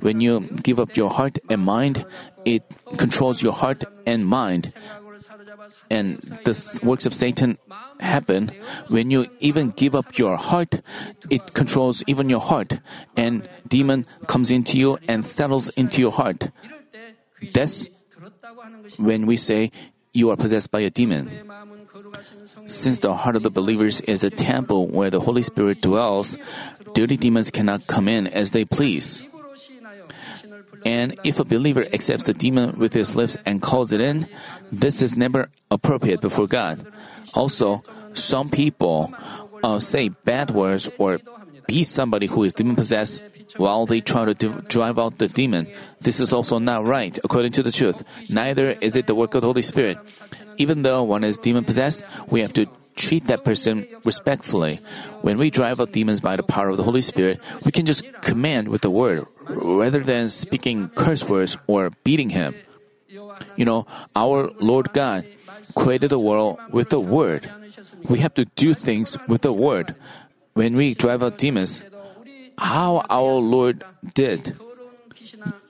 When 0.00 0.20
you 0.20 0.40
give 0.62 0.78
up 0.78 0.96
your 0.96 1.10
heart 1.10 1.38
and 1.48 1.62
mind, 1.62 2.04
it 2.44 2.62
controls 2.96 3.42
your 3.42 3.52
heart 3.52 3.84
and 4.06 4.26
mind. 4.26 4.72
And 5.90 6.18
the 6.44 6.80
works 6.82 7.06
of 7.06 7.14
Satan 7.14 7.58
happen 8.00 8.50
when 8.88 9.10
you 9.10 9.26
even 9.40 9.70
give 9.70 9.94
up 9.94 10.18
your 10.18 10.36
heart, 10.36 10.82
it 11.30 11.54
controls 11.54 12.04
even 12.06 12.28
your 12.28 12.40
heart, 12.40 12.78
and 13.16 13.48
demon 13.66 14.06
comes 14.26 14.50
into 14.50 14.78
you 14.78 14.98
and 15.08 15.24
settles 15.24 15.70
into 15.70 16.00
your 16.00 16.12
heart. 16.12 16.50
That's 17.52 17.88
when 18.98 19.26
we 19.26 19.36
say 19.36 19.70
you 20.16 20.30
are 20.30 20.36
possessed 20.36 20.70
by 20.70 20.80
a 20.80 20.90
demon. 20.90 21.28
Since 22.66 23.00
the 23.00 23.14
heart 23.14 23.36
of 23.36 23.42
the 23.42 23.50
believers 23.50 24.00
is 24.02 24.24
a 24.24 24.30
temple 24.30 24.88
where 24.88 25.10
the 25.10 25.20
Holy 25.20 25.42
Spirit 25.42 25.82
dwells, 25.82 26.36
dirty 26.94 27.16
demons 27.16 27.50
cannot 27.50 27.86
come 27.86 28.08
in 28.08 28.26
as 28.26 28.50
they 28.50 28.64
please. 28.64 29.20
And 30.84 31.18
if 31.24 31.38
a 31.38 31.44
believer 31.44 31.84
accepts 31.92 32.24
the 32.24 32.32
demon 32.32 32.78
with 32.78 32.94
his 32.94 33.14
lips 33.14 33.36
and 33.44 33.60
calls 33.60 33.92
it 33.92 34.00
in, 34.00 34.26
this 34.72 35.02
is 35.02 35.16
never 35.16 35.50
appropriate 35.70 36.20
before 36.20 36.46
God. 36.46 36.86
Also, 37.34 37.82
some 38.14 38.48
people 38.48 39.12
uh, 39.62 39.78
say 39.78 40.08
bad 40.08 40.50
words 40.50 40.88
or 40.98 41.18
beat 41.66 41.84
somebody 41.84 42.26
who 42.26 42.44
is 42.44 42.54
demon 42.54 42.76
possessed 42.76 43.20
while 43.56 43.86
they 43.86 44.00
try 44.00 44.24
to 44.24 44.34
drive 44.68 44.98
out 44.98 45.18
the 45.18 45.28
demon. 45.28 45.66
This 46.00 46.20
is 46.20 46.32
also 46.32 46.58
not 46.58 46.84
right 46.84 47.18
according 47.24 47.52
to 47.52 47.62
the 47.62 47.72
truth. 47.72 48.02
Neither 48.28 48.70
is 48.80 48.96
it 48.96 49.06
the 49.06 49.14
work 49.14 49.34
of 49.34 49.40
the 49.42 49.46
Holy 49.46 49.62
Spirit. 49.62 49.98
Even 50.58 50.82
though 50.82 51.02
one 51.02 51.24
is 51.24 51.38
demon 51.38 51.64
possessed, 51.64 52.04
we 52.28 52.40
have 52.40 52.52
to 52.54 52.66
treat 52.96 53.26
that 53.26 53.44
person 53.44 53.86
respectfully. 54.04 54.80
When 55.20 55.36
we 55.36 55.50
drive 55.50 55.80
out 55.80 55.92
demons 55.92 56.20
by 56.20 56.36
the 56.36 56.42
power 56.42 56.68
of 56.68 56.76
the 56.76 56.82
Holy 56.82 57.02
Spirit, 57.02 57.40
we 57.64 57.70
can 57.70 57.86
just 57.86 58.04
command 58.22 58.68
with 58.68 58.80
the 58.82 58.90
word 58.90 59.26
rather 59.48 60.00
than 60.00 60.28
speaking 60.28 60.88
curse 60.88 61.28
words 61.28 61.56
or 61.66 61.90
beating 62.04 62.30
him. 62.30 62.54
You 63.56 63.64
know, 63.64 63.86
our 64.14 64.50
Lord 64.58 64.92
God 64.92 65.26
created 65.74 66.10
the 66.10 66.18
world 66.18 66.58
with 66.70 66.88
the 66.90 67.00
word. 67.00 67.50
We 68.08 68.18
have 68.20 68.34
to 68.34 68.44
do 68.56 68.74
things 68.74 69.16
with 69.28 69.42
the 69.42 69.52
word. 69.52 69.94
When 70.54 70.74
we 70.76 70.94
drive 70.94 71.22
out 71.22 71.38
demons, 71.38 71.82
how 72.58 73.04
our 73.10 73.34
Lord 73.38 73.84
did. 74.14 74.56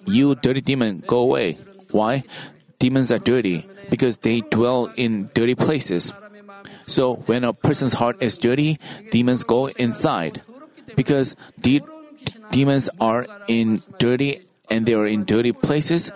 You 0.07 0.35
dirty 0.35 0.61
demon, 0.61 1.03
go 1.07 1.19
away. 1.19 1.59
Why? 1.91 2.25
Demons 2.79 3.11
are 3.11 3.19
dirty 3.19 3.67
because 3.91 4.19
they 4.19 4.41
dwell 4.43 4.93
in 4.97 5.31
dirty 5.35 5.55
places. 5.55 6.13
So 6.87 7.15
when 7.27 7.43
a 7.45 7.53
person's 7.53 7.95
heart 7.95 8.23
is 8.23 8.39
dirty, 8.39 8.79
demons 9.11 9.43
go 9.45 9.67
inside. 9.67 10.43
Because 10.95 11.35
de- 11.61 11.83
demons 12.51 12.89
are 13.01 13.27
in 13.49 13.83
dirty 13.99 14.43
and 14.71 14.87
they 14.87 14.95
are 14.95 15.07
in 15.07 15.25
dirty 15.25 15.53
places. 15.53 16.13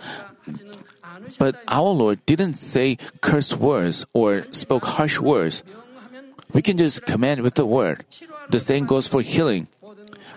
But 1.38 1.56
our 1.66 1.90
Lord 1.90 2.24
didn't 2.26 2.54
say 2.54 2.98
curse 3.20 3.54
words 3.54 4.04
or 4.12 4.46
spoke 4.52 4.84
harsh 4.84 5.18
words. 5.18 5.62
We 6.52 6.62
can 6.62 6.76
just 6.76 7.06
command 7.06 7.42
with 7.42 7.54
the 7.54 7.66
word. 7.66 8.04
The 8.50 8.60
same 8.60 8.86
goes 8.86 9.06
for 9.06 9.22
healing. 9.22 9.68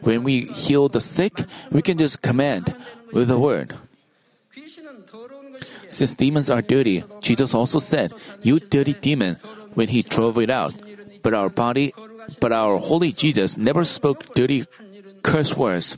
When 0.03 0.23
we 0.23 0.51
heal 0.51 0.89
the 0.89 1.01
sick, 1.01 1.33
we 1.71 1.81
can 1.81 1.97
just 1.97 2.21
command 2.21 2.75
with 3.11 3.27
the 3.27 3.39
word. 3.39 3.73
Since 5.89 6.15
demons 6.15 6.49
are 6.49 6.61
dirty, 6.61 7.03
Jesus 7.21 7.53
also 7.53 7.79
said, 7.79 8.13
You 8.41 8.59
dirty 8.59 8.93
demon, 8.93 9.37
when 9.73 9.87
he 9.89 10.01
drove 10.01 10.37
it 10.37 10.49
out. 10.49 10.73
But 11.21 11.33
our 11.33 11.49
body, 11.49 11.93
but 12.39 12.51
our 12.51 12.77
holy 12.77 13.11
Jesus 13.11 13.57
never 13.57 13.83
spoke 13.83 14.33
dirty 14.33 14.65
curse 15.21 15.55
words. 15.55 15.97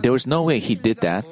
There 0.00 0.12
was 0.12 0.26
no 0.26 0.42
way 0.42 0.58
he 0.58 0.74
did 0.74 0.98
that. 1.00 1.24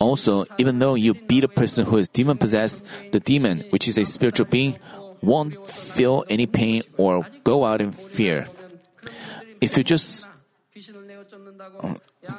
Also, 0.00 0.44
even 0.58 0.78
though 0.78 0.94
you 0.94 1.14
beat 1.14 1.44
a 1.44 1.48
person 1.48 1.84
who 1.84 1.98
is 1.98 2.08
demon 2.08 2.38
possessed, 2.38 2.84
the 3.12 3.20
demon, 3.20 3.64
which 3.70 3.86
is 3.86 3.98
a 3.98 4.04
spiritual 4.04 4.46
being, 4.46 4.78
won't 5.22 5.66
feel 5.70 6.24
any 6.28 6.46
pain 6.46 6.82
or 6.96 7.26
go 7.44 7.64
out 7.64 7.80
in 7.80 7.92
fear. 7.92 8.46
If 9.60 9.76
you 9.76 9.84
just 9.84 10.28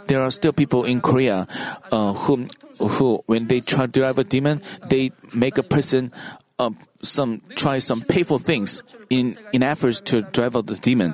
there 0.07 0.21
are 0.21 0.31
still 0.31 0.53
people 0.53 0.83
in 0.85 1.01
Korea 1.01 1.47
uh, 1.91 2.13
who, 2.13 2.47
who, 2.79 3.23
when 3.25 3.47
they 3.47 3.61
try 3.61 3.85
to 3.85 3.91
drive 3.91 4.17
a 4.17 4.23
demon, 4.23 4.61
they 4.89 5.11
make 5.33 5.57
a 5.57 5.63
person 5.63 6.11
uh, 6.59 6.71
some 7.01 7.41
try 7.55 7.79
some 7.79 8.01
painful 8.01 8.39
things 8.39 8.81
in 9.09 9.37
in 9.51 9.63
efforts 9.63 9.99
to 10.01 10.21
drive 10.21 10.55
out 10.55 10.67
the 10.67 10.75
demon. 10.75 11.13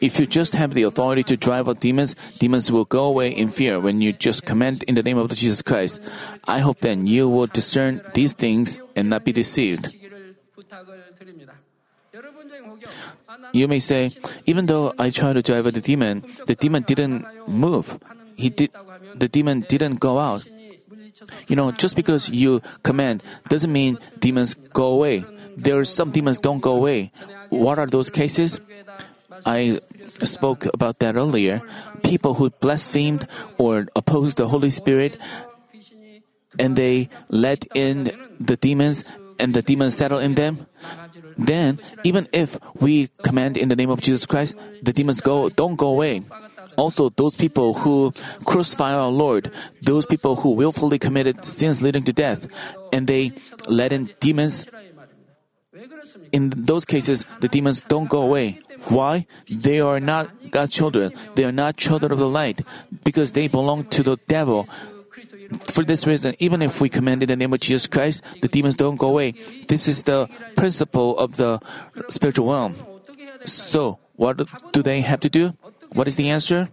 If 0.00 0.18
you 0.18 0.26
just 0.26 0.54
have 0.54 0.74
the 0.74 0.82
authority 0.82 1.22
to 1.24 1.36
drive 1.36 1.68
out 1.68 1.78
demons, 1.78 2.16
demons 2.38 2.72
will 2.72 2.84
go 2.84 3.04
away 3.04 3.30
in 3.30 3.48
fear 3.48 3.78
when 3.78 4.00
you 4.00 4.12
just 4.12 4.44
command 4.44 4.82
in 4.84 4.96
the 4.96 5.02
name 5.02 5.18
of 5.18 5.30
Jesus 5.30 5.62
Christ. 5.62 6.00
I 6.44 6.58
hope 6.58 6.80
then 6.80 7.06
you 7.06 7.28
will 7.28 7.46
discern 7.46 8.02
these 8.14 8.32
things 8.32 8.78
and 8.96 9.10
not 9.10 9.24
be 9.24 9.30
deceived. 9.30 9.94
You 13.52 13.68
may 13.68 13.78
say, 13.78 14.12
even 14.44 14.66
though 14.66 14.92
I 14.98 15.10
tried 15.10 15.34
to 15.34 15.42
drive 15.42 15.64
the 15.72 15.80
demon, 15.80 16.24
the 16.46 16.54
demon 16.54 16.82
didn't 16.82 17.24
move. 17.48 17.98
He 18.36 18.50
did, 18.50 18.70
the 19.14 19.28
demon 19.28 19.64
didn't 19.68 19.96
go 19.96 20.18
out. 20.18 20.44
You 21.48 21.56
know, 21.56 21.70
just 21.72 21.96
because 21.96 22.28
you 22.28 22.60
command 22.82 23.22
doesn't 23.48 23.72
mean 23.72 23.98
demons 24.18 24.54
go 24.54 24.92
away. 24.92 25.24
There 25.56 25.78
are 25.78 25.84
some 25.84 26.10
demons 26.10 26.38
don't 26.38 26.60
go 26.60 26.76
away. 26.76 27.12
What 27.50 27.78
are 27.78 27.86
those 27.86 28.10
cases? 28.10 28.60
I 29.46 29.80
spoke 30.24 30.66
about 30.72 30.98
that 31.00 31.16
earlier. 31.16 31.60
People 32.02 32.34
who 32.34 32.50
blasphemed 32.50 33.26
or 33.58 33.88
opposed 33.96 34.38
the 34.38 34.48
Holy 34.48 34.70
Spirit 34.70 35.16
and 36.58 36.76
they 36.76 37.08
let 37.28 37.64
in 37.74 38.12
the 38.38 38.56
demons 38.56 39.04
and 39.42 39.52
the 39.54 39.62
demons 39.62 39.98
settle 39.98 40.18
in 40.18 40.34
them. 40.38 40.66
Then, 41.36 41.80
even 42.04 42.28
if 42.32 42.58
we 42.80 43.08
command 43.22 43.56
in 43.56 43.68
the 43.68 43.76
name 43.76 43.90
of 43.90 44.00
Jesus 44.00 44.24
Christ, 44.24 44.56
the 44.82 44.92
demons 44.92 45.20
go, 45.20 45.48
don't 45.50 45.74
go 45.74 45.88
away. 45.88 46.22
Also, 46.76 47.10
those 47.10 47.34
people 47.34 47.74
who 47.74 48.12
crucify 48.44 48.94
our 48.94 49.10
Lord, 49.10 49.50
those 49.82 50.06
people 50.06 50.36
who 50.36 50.54
willfully 50.54 50.98
committed 50.98 51.44
sins 51.44 51.82
leading 51.82 52.04
to 52.04 52.12
death, 52.12 52.46
and 52.92 53.06
they 53.06 53.32
let 53.68 53.92
in 53.92 54.08
demons, 54.20 54.64
in 56.30 56.52
those 56.56 56.84
cases, 56.84 57.26
the 57.40 57.48
demons 57.48 57.82
don't 57.82 58.08
go 58.08 58.22
away. 58.22 58.60
Why? 58.88 59.26
They 59.48 59.80
are 59.80 60.00
not 60.00 60.30
God's 60.50 60.72
children. 60.72 61.12
They 61.34 61.44
are 61.44 61.52
not 61.52 61.76
children 61.76 62.12
of 62.12 62.18
the 62.18 62.28
light 62.28 62.62
because 63.04 63.32
they 63.32 63.48
belong 63.48 63.84
to 63.96 64.02
the 64.02 64.16
devil. 64.28 64.68
For 65.52 65.84
this 65.84 66.06
reason, 66.06 66.34
even 66.38 66.62
if 66.62 66.80
we 66.80 66.88
command 66.88 67.22
in 67.22 67.28
the 67.28 67.36
name 67.36 67.52
of 67.52 67.60
Jesus 67.60 67.86
Christ, 67.86 68.22
the 68.40 68.48
demons 68.48 68.76
don't 68.76 68.96
go 68.96 69.08
away. 69.08 69.32
This 69.68 69.88
is 69.88 70.04
the 70.04 70.28
principle 70.56 71.18
of 71.18 71.36
the 71.36 71.60
spiritual 72.08 72.50
realm. 72.50 72.74
So, 73.44 73.98
what 74.16 74.40
do 74.72 74.82
they 74.82 75.00
have 75.00 75.20
to 75.20 75.30
do? 75.30 75.56
What 75.92 76.08
is 76.08 76.16
the 76.16 76.30
answer? 76.30 76.68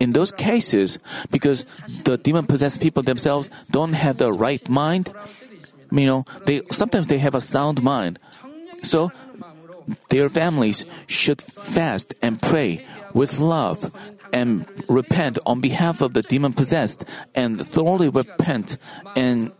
In 0.00 0.12
those 0.12 0.32
cases, 0.32 0.98
because 1.30 1.64
the 2.04 2.16
demon 2.16 2.46
possessed 2.46 2.80
people 2.80 3.02
themselves 3.02 3.50
don't 3.70 3.92
have 3.92 4.16
the 4.16 4.32
right 4.32 4.66
mind, 4.68 5.12
you 5.90 6.06
know, 6.06 6.24
they 6.46 6.62
sometimes 6.70 7.08
they 7.08 7.18
have 7.18 7.34
a 7.34 7.40
sound 7.40 7.82
mind. 7.82 8.18
So 8.82 9.12
their 10.08 10.28
families 10.28 10.86
should 11.06 11.42
fast 11.42 12.14
and 12.22 12.40
pray 12.40 12.86
with 13.12 13.38
love 13.38 13.92
and 14.32 14.66
repent 14.88 15.38
on 15.46 15.60
behalf 15.60 16.00
of 16.00 16.14
the 16.14 16.22
demon 16.22 16.52
possessed 16.52 17.04
and 17.34 17.64
thoroughly 17.66 18.08
repent 18.08 18.78
and 19.16 19.52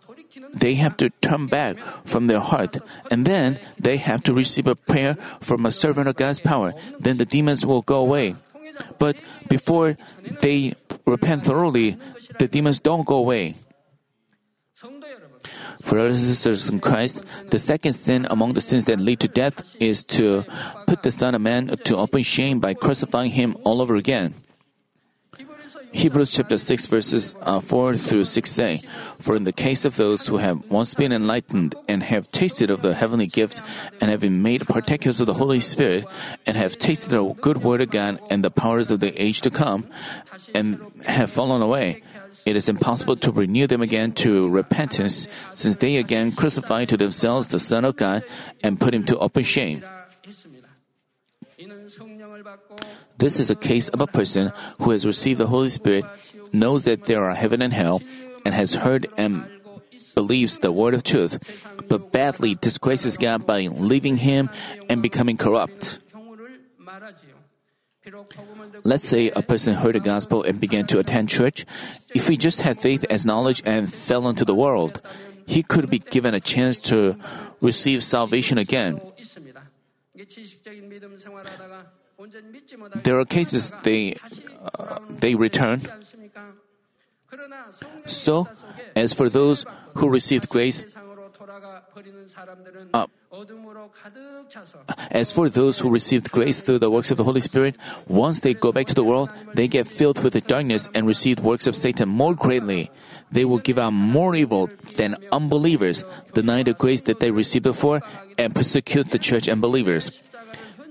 they 0.55 0.75
have 0.75 0.97
to 0.99 1.11
turn 1.21 1.47
back 1.47 1.79
from 2.05 2.27
their 2.27 2.41
heart 2.41 2.77
and 3.11 3.27
then 3.27 3.59
they 3.79 3.97
have 3.97 4.23
to 4.25 4.35
receive 4.35 4.67
a 4.67 4.75
prayer 4.75 5.15
from 5.41 5.65
a 5.65 5.71
servant 5.71 6.09
of 6.09 6.17
God's 6.17 6.41
power. 6.41 6.75
Then 6.99 7.17
the 7.17 7.25
demons 7.25 7.65
will 7.65 7.83
go 7.83 8.01
away. 8.01 8.37
But 8.99 9.17
before 9.49 9.97
they 10.41 10.75
repent 11.07 11.45
thoroughly, 11.45 11.97
the 12.39 12.49
demons 12.49 12.79
don't 12.79 13.07
go 13.07 13.17
away. 13.17 13.57
Brothers 15.89 16.23
and 16.23 16.29
sisters 16.29 16.69
in 16.69 16.81
Christ, 16.81 17.25
the 17.51 17.59
second 17.59 17.95
sin 17.95 18.27
among 18.31 18.55
the 18.55 18.61
sins 18.61 18.85
that 18.87 19.01
lead 19.01 19.21
to 19.21 19.29
death 19.29 19.77
is 19.81 20.05
to 20.17 20.45
put 20.87 21.03
the 21.03 21.11
Son 21.11 21.35
of 21.35 21.41
Man 21.41 21.69
to 21.69 21.97
open 21.97 22.23
shame 22.23 22.61
by 22.61 22.75
crucifying 22.75 23.33
him 23.33 23.57
all 23.65 23.83
over 23.83 23.97
again. 23.97 24.35
Hebrews 25.93 26.31
chapter 26.31 26.57
6 26.57 26.87
verses 26.87 27.37
uh, 27.43 27.61
4 27.61 27.95
through 27.97 28.25
6 28.25 28.51
say, 28.51 28.83
For 29.21 29.37
in 29.37 29.45
the 29.45 29.53
case 29.53 29.85
of 29.85 29.97
those 29.97 30.27
who 30.27 30.39
have 30.39 30.71
once 30.71 30.95
been 30.95 31.13
enlightened 31.13 31.75
and 31.87 32.03
have 32.03 32.33
tasted 32.33 32.71
of 32.71 32.83
the 32.83 32.95
heavenly 32.95 33.27
gift 33.27 33.61
and 34.01 34.11
have 34.11 34.21
been 34.21 34.43
made 34.43 34.67
partakers 34.67 35.21
of 35.21 35.27
the 35.27 35.35
Holy 35.35 35.61
Spirit 35.61 36.07
and 36.47 36.57
have 36.57 36.79
tasted 36.79 37.11
the 37.11 37.35
good 37.35 37.63
word 37.63 37.83
of 37.83 37.91
God 37.91 38.21
and 38.31 38.43
the 38.43 38.51
powers 38.51 38.91
of 38.91 39.01
the 39.01 39.13
age 39.23 39.43
to 39.43 39.51
come 39.51 39.87
and 40.55 40.81
have 41.07 41.31
fallen 41.31 41.63
away, 41.63 42.03
it 42.45 42.57
is 42.57 42.69
impossible 42.69 43.17
to 43.17 43.31
renew 43.31 43.67
them 43.67 43.83
again 43.83 44.13
to 44.13 44.49
repentance 44.49 45.29
since 45.55 45.77
they 45.77 45.97
again 45.97 46.33
crucify 46.33 46.85
to 46.87 46.97
themselves 46.97 47.49
the 47.49 47.59
Son 47.59 47.85
of 47.85 47.97
God 47.97 48.25
and 48.65 48.81
put 48.81 48.95
him 48.95 49.05
to 49.05 49.19
open 49.19 49.45
shame. 49.45 49.85
This 53.19 53.39
is 53.39 53.51
a 53.51 53.57
case 53.57 53.89
of 53.89 54.01
a 54.01 54.07
person 54.07 54.53
who 54.79 54.91
has 54.91 55.07
received 55.07 55.39
the 55.39 55.47
Holy 55.47 55.69
Spirit, 55.69 56.05
knows 56.53 56.85
that 56.85 57.05
there 57.05 57.25
are 57.25 57.35
heaven 57.35 57.63
and 57.63 57.73
hell, 57.73 58.03
and 58.45 58.55
has 58.55 58.75
heard 58.75 59.07
and 59.17 59.47
believes 60.15 60.59
the 60.59 60.73
word 60.73 60.95
of 60.95 61.03
truth, 61.03 61.39
but 61.89 62.13
badly 62.13 62.55
disgraces 62.55 63.17
God 63.17 63.47
by 63.47 63.69
leaving 63.69 64.17
Him 64.17 64.51
and 64.89 65.03
becoming 65.03 65.37
corrupt. 65.37 66.01
Let's 68.85 69.07
say 69.07 69.31
a 69.31 69.43
person 69.43 69.75
heard 69.75 69.95
the 69.95 70.01
gospel 70.01 70.43
and 70.43 70.61
began 70.61 70.87
to 70.89 70.99
attend 70.99 71.29
church. 71.29 71.65
If 72.15 72.27
he 72.27 72.37
just 72.37 72.61
had 72.61 72.79
faith 72.79 73.05
as 73.09 73.25
knowledge 73.25 73.63
and 73.65 73.93
fell 73.93 74.29
into 74.29 74.45
the 74.45 74.55
world, 74.55 75.01
he 75.47 75.63
could 75.63 75.89
be 75.89 76.01
given 76.01 76.35
a 76.35 76.41
chance 76.41 76.79
to 76.91 77.17
receive 77.61 78.03
salvation 78.03 78.59
again. 78.59 79.01
There 83.03 83.19
are 83.19 83.25
cases 83.25 83.73
they 83.83 84.17
uh, 84.79 84.99
they 85.09 85.35
return. 85.35 85.83
So, 88.07 88.49
as 88.95 89.13
for 89.13 89.29
those 89.29 89.65
who 89.95 90.09
received 90.09 90.49
grace, 90.49 90.85
uh, 92.93 93.07
as 95.11 95.33
for 95.33 95.49
those 95.49 95.79
who 95.79 95.91
received 95.91 96.31
grace 96.31 96.61
through 96.61 96.79
the 96.79 96.91
works 96.91 97.11
of 97.11 97.17
the 97.17 97.25
Holy 97.25 97.41
Spirit, 97.41 97.77
once 98.07 98.41
they 98.41 98.53
go 98.55 98.71
back 98.71 98.87
to 98.87 98.95
the 98.95 99.05
world, 99.05 99.31
they 99.55 99.67
get 99.67 99.87
filled 99.87 100.23
with 100.23 100.35
the 100.35 100.41
darkness 100.43 100.89
and 100.95 101.07
receive 101.07 101.41
works 101.41 101.67
of 101.67 101.75
Satan 101.75 102.09
more 102.09 102.35
greatly. 102.35 102.91
They 103.31 103.45
will 103.45 103.59
give 103.59 103.79
out 103.79 103.93
more 103.93 104.35
evil 104.35 104.69
than 104.97 105.17
unbelievers, 105.33 106.05
deny 106.35 106.63
the 106.63 106.75
grace 106.75 107.01
that 107.03 107.21
they 107.21 107.31
received 107.31 107.65
before, 107.65 108.03
and 108.37 108.55
persecute 108.55 109.11
the 109.11 109.19
church 109.19 109.49
and 109.49 109.61
believers. 109.61 110.21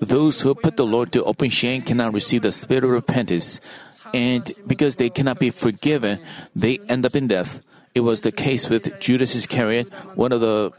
Those 0.01 0.41
who 0.41 0.55
put 0.55 0.75
the 0.75 0.86
Lord 0.86 1.13
to 1.13 1.24
open 1.24 1.50
shame 1.50 1.84
cannot 1.84 2.12
receive 2.12 2.41
the 2.41 2.51
spirit 2.51 2.84
of 2.84 2.89
repentance, 2.89 3.62
and 4.13 4.51
because 4.65 4.98
they 4.98 5.10
cannot 5.10 5.38
be 5.38 5.51
forgiven, 5.51 6.20
they 6.55 6.79
end 6.89 7.05
up 7.05 7.15
in 7.15 7.27
death. 7.27 7.62
It 7.93 8.01
was 8.01 8.22
the 8.22 8.31
case 8.31 8.67
with 8.67 9.00
Judas 9.00 9.36
Iscariot, 9.36 9.93
one 10.15 10.31
of 10.31 10.41
the 10.41 10.74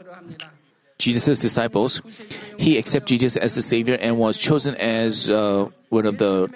Jesus' 0.99 1.39
disciples. 1.39 2.01
He 2.59 2.77
accepted 2.77 3.19
Jesus 3.19 3.37
as 3.37 3.55
the 3.55 3.61
Savior 3.61 3.95
and 3.95 4.19
was 4.19 4.37
chosen 4.37 4.75
as 4.75 5.31
uh, 5.31 5.69
one 5.89 6.05
of 6.05 6.17
the 6.17 6.51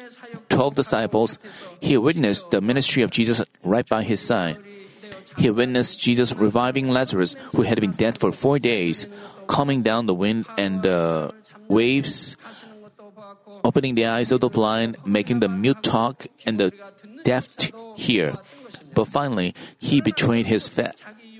twelve 0.49 0.75
disciples. 0.75 1.39
He 1.79 1.97
witnessed 1.97 2.51
the 2.51 2.59
ministry 2.59 3.01
of 3.01 3.11
Jesus 3.11 3.41
right 3.63 3.87
by 3.87 4.03
his 4.03 4.19
side. 4.19 4.57
He 5.37 5.49
witnessed 5.49 6.01
Jesus 6.01 6.33
reviving 6.33 6.89
Lazarus, 6.89 7.35
who 7.53 7.61
had 7.61 7.79
been 7.79 7.91
dead 7.91 8.17
for 8.17 8.31
four 8.31 8.57
days, 8.57 9.07
calming 9.45 9.83
down 9.83 10.05
the 10.05 10.15
wind 10.15 10.47
and 10.57 10.81
the 10.81 11.33
waves, 11.67 12.37
opening 13.63 13.95
the 13.95 14.05
eyes 14.05 14.31
of 14.31 14.39
the 14.41 14.49
blind, 14.49 14.97
making 15.05 15.39
the 15.39 15.49
mute 15.49 15.83
talk, 15.83 16.25
and 16.45 16.59
the 16.59 16.71
deaf 17.23 17.47
hear. 17.95 18.37
But 18.93 19.05
finally, 19.05 19.53
he 19.77 20.01
betrayed 20.01 20.45
his 20.47 20.69
fa- 20.69 20.93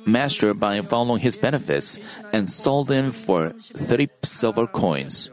master 0.05 0.53
by 0.53 0.79
following 0.81 1.21
his 1.21 1.37
benefits 1.37 1.99
and 2.31 2.47
sold 2.47 2.89
him 2.89 3.11
for 3.11 3.51
30 3.73 4.09
silver 4.23 4.67
coins. 4.67 5.29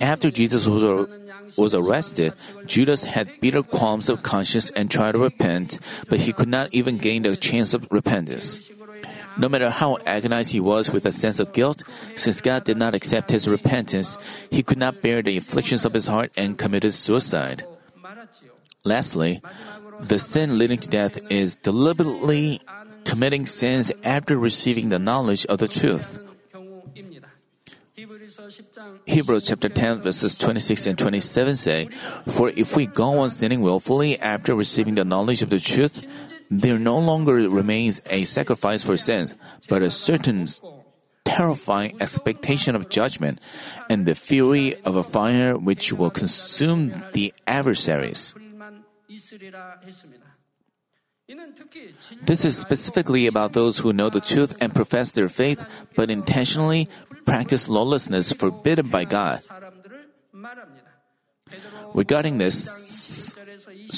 After 0.00 0.30
Jesus 0.30 0.68
was, 0.68 1.08
was 1.56 1.74
arrested, 1.74 2.32
Judas 2.66 3.02
had 3.02 3.40
bitter 3.40 3.62
qualms 3.62 4.08
of 4.08 4.22
conscience 4.22 4.70
and 4.70 4.88
tried 4.88 5.12
to 5.12 5.18
repent, 5.18 5.80
but 6.08 6.20
he 6.20 6.32
could 6.32 6.48
not 6.48 6.72
even 6.72 6.98
gain 6.98 7.22
the 7.22 7.36
chance 7.36 7.74
of 7.74 7.88
repentance. 7.90 8.70
No 9.38 9.48
matter 9.48 9.70
how 9.70 9.98
agonized 10.04 10.52
he 10.52 10.60
was 10.60 10.90
with 10.90 11.06
a 11.06 11.12
sense 11.12 11.38
of 11.38 11.52
guilt, 11.52 11.82
since 12.16 12.40
God 12.40 12.64
did 12.64 12.76
not 12.76 12.94
accept 12.94 13.30
his 13.30 13.46
repentance, 13.46 14.18
he 14.50 14.62
could 14.62 14.78
not 14.78 15.00
bear 15.00 15.22
the 15.22 15.36
afflictions 15.36 15.84
of 15.84 15.94
his 15.94 16.08
heart 16.08 16.32
and 16.36 16.58
committed 16.58 16.94
suicide. 16.94 17.64
Lastly, 18.84 19.40
the 20.00 20.18
sin 20.18 20.58
leading 20.58 20.78
to 20.78 20.88
death 20.88 21.18
is 21.30 21.56
deliberately 21.56 22.60
committing 23.04 23.46
sins 23.46 23.92
after 24.02 24.36
receiving 24.36 24.88
the 24.88 24.98
knowledge 24.98 25.46
of 25.46 25.58
the 25.58 25.68
truth. 25.68 26.20
Hebrews 29.06 29.48
chapter 29.48 29.68
10 29.68 30.00
verses 30.00 30.34
26 30.36 30.86
and 30.86 30.98
27 30.98 31.56
say, 31.56 31.88
For 32.28 32.50
if 32.50 32.76
we 32.76 32.86
go 32.86 33.20
on 33.20 33.30
sinning 33.30 33.60
willfully 33.60 34.18
after 34.20 34.54
receiving 34.54 34.94
the 34.94 35.04
knowledge 35.04 35.42
of 35.42 35.50
the 35.50 35.58
truth, 35.58 36.06
there 36.50 36.78
no 36.78 36.98
longer 36.98 37.34
remains 37.48 38.00
a 38.06 38.24
sacrifice 38.24 38.82
for 38.82 38.96
sins, 38.96 39.36
but 39.68 39.82
a 39.82 39.90
certain 39.90 40.46
terrifying 41.24 41.96
expectation 42.00 42.74
of 42.74 42.88
judgment 42.88 43.40
and 43.90 44.06
the 44.06 44.14
fury 44.14 44.74
of 44.82 44.96
a 44.96 45.02
fire 45.02 45.56
which 45.56 45.92
will 45.92 46.10
consume 46.10 47.04
the 47.12 47.32
adversaries. 47.46 48.34
This 52.22 52.44
is 52.44 52.56
specifically 52.56 53.26
about 53.26 53.52
those 53.52 53.78
who 53.78 53.92
know 53.92 54.08
the 54.08 54.20
truth 54.20 54.56
and 54.60 54.74
profess 54.74 55.12
their 55.12 55.28
faith, 55.28 55.64
but 55.94 56.10
intentionally 56.10 56.88
practice 57.26 57.68
lawlessness 57.68 58.32
forbidden 58.32 58.88
by 58.88 59.04
God. 59.04 59.42
Regarding 61.92 62.38
this, 62.38 63.34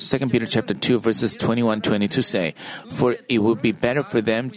2 0.09 0.29
Peter 0.29 0.47
chapter 0.47 0.73
2 0.75 0.99
verses 1.01 1.37
21 1.37 1.83
22 1.83 2.23
say, 2.23 2.55
For 2.93 3.17
it 3.29 3.39
would 3.39 3.61
be 3.61 3.73
better 3.73 4.03
for 4.03 4.21
them 4.21 4.53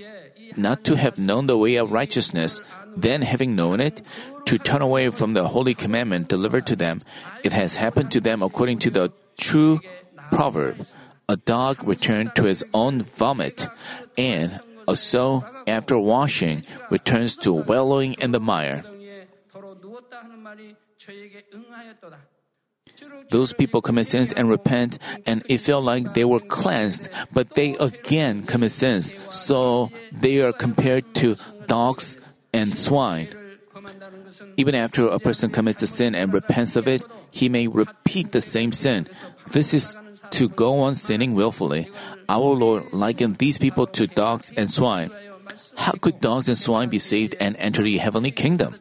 not 0.56 0.84
to 0.86 0.96
have 0.96 1.18
known 1.18 1.48
the 1.48 1.58
way 1.58 1.76
of 1.76 1.92
righteousness, 1.92 2.62
than 2.96 3.22
having 3.22 3.56
known 3.56 3.80
it, 3.80 4.02
to 4.46 4.58
turn 4.58 4.82
away 4.82 5.10
from 5.10 5.34
the 5.34 5.48
holy 5.48 5.74
commandment 5.74 6.28
delivered 6.28 6.68
to 6.68 6.76
them. 6.76 7.02
It 7.44 7.54
has 7.54 7.76
happened 7.76 8.12
to 8.12 8.22
them 8.22 8.44
according 8.44 8.80
to 8.80 8.90
the 8.90 9.12
true 9.38 9.80
proverb. 10.32 10.86
A 11.28 11.38
dog 11.38 11.84
returned 11.84 12.36
to 12.36 12.44
his 12.44 12.64
own 12.74 13.02
vomit, 13.02 13.68
and 14.18 14.60
a 14.88 14.96
sow, 14.96 15.46
after 15.66 15.98
washing, 15.98 16.64
returns 16.90 17.38
to 17.38 17.54
wallowing 17.54 18.14
in 18.20 18.32
the 18.32 18.40
mire. 18.40 18.84
Those 23.30 23.54
people 23.54 23.82
commit 23.82 24.08
sins 24.08 24.32
and 24.32 24.50
repent, 24.50 25.00
and 25.26 25.42
it 25.50 25.58
felt 25.60 25.84
like 25.84 26.14
they 26.14 26.26
were 26.26 26.40
cleansed, 26.40 27.10
but 27.32 27.56
they 27.56 27.76
again 27.78 28.44
commit 28.44 28.72
sins, 28.72 29.14
so 29.30 29.90
they 30.12 30.42
are 30.42 30.54
compared 30.54 31.16
to 31.16 31.36
dogs 31.66 32.18
and 32.54 32.76
swine. 32.76 33.30
Even 34.58 34.76
after 34.76 35.08
a 35.08 35.20
person 35.20 35.50
commits 35.50 35.82
a 35.82 35.88
sin 35.88 36.14
and 36.16 36.34
repents 36.34 36.76
of 36.76 36.88
it, 36.88 37.02
he 37.32 37.50
may 37.50 37.68
repeat 37.68 38.32
the 38.32 38.42
same 38.42 38.72
sin. 38.72 39.08
This 39.52 39.74
is 39.74 39.98
to 40.32 40.50
go 40.50 40.82
on 40.82 40.96
sinning 40.96 41.34
willfully. 41.34 41.90
Our 42.30 42.54
Lord 42.54 42.94
likened 42.94 43.38
these 43.38 43.58
people 43.58 43.88
to 43.98 44.08
dogs 44.08 44.52
and 44.56 44.70
swine. 44.70 45.12
How 45.76 45.94
could 45.94 46.22
dogs 46.22 46.48
and 46.48 46.58
swine 46.58 46.90
be 46.90 47.00
saved 47.00 47.36
and 47.40 47.56
enter 47.58 47.84
the 47.84 47.98
heavenly 47.98 48.32
kingdom? 48.32 48.76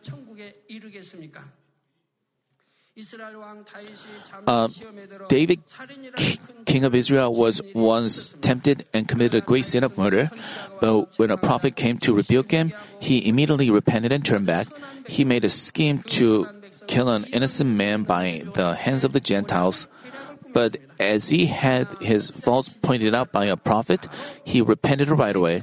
Uh, 4.46 4.68
David, 5.28 5.60
king 6.66 6.84
of 6.84 6.94
Israel, 6.94 7.32
was 7.32 7.60
once 7.74 8.34
tempted 8.40 8.86
and 8.92 9.08
committed 9.08 9.34
a 9.34 9.44
great 9.44 9.64
sin 9.64 9.84
of 9.84 9.96
murder. 9.98 10.30
But 10.80 11.18
when 11.18 11.30
a 11.30 11.36
prophet 11.36 11.76
came 11.76 11.98
to 11.98 12.14
rebuke 12.14 12.50
him, 12.50 12.72
he 13.00 13.26
immediately 13.26 13.70
repented 13.70 14.12
and 14.12 14.24
turned 14.24 14.46
back. 14.46 14.66
He 15.08 15.24
made 15.24 15.44
a 15.44 15.50
scheme 15.50 16.00
to 16.18 16.46
kill 16.86 17.08
an 17.08 17.24
innocent 17.32 17.70
man 17.70 18.02
by 18.04 18.44
the 18.54 18.74
hands 18.74 19.04
of 19.04 19.12
the 19.12 19.20
Gentiles. 19.20 19.86
But 20.52 20.76
as 21.00 21.30
he 21.30 21.46
had 21.46 21.88
his 22.00 22.30
faults 22.30 22.68
pointed 22.68 23.14
out 23.14 23.32
by 23.32 23.46
a 23.46 23.56
prophet, 23.56 24.06
he 24.44 24.60
repented 24.60 25.08
right 25.08 25.34
away. 25.34 25.62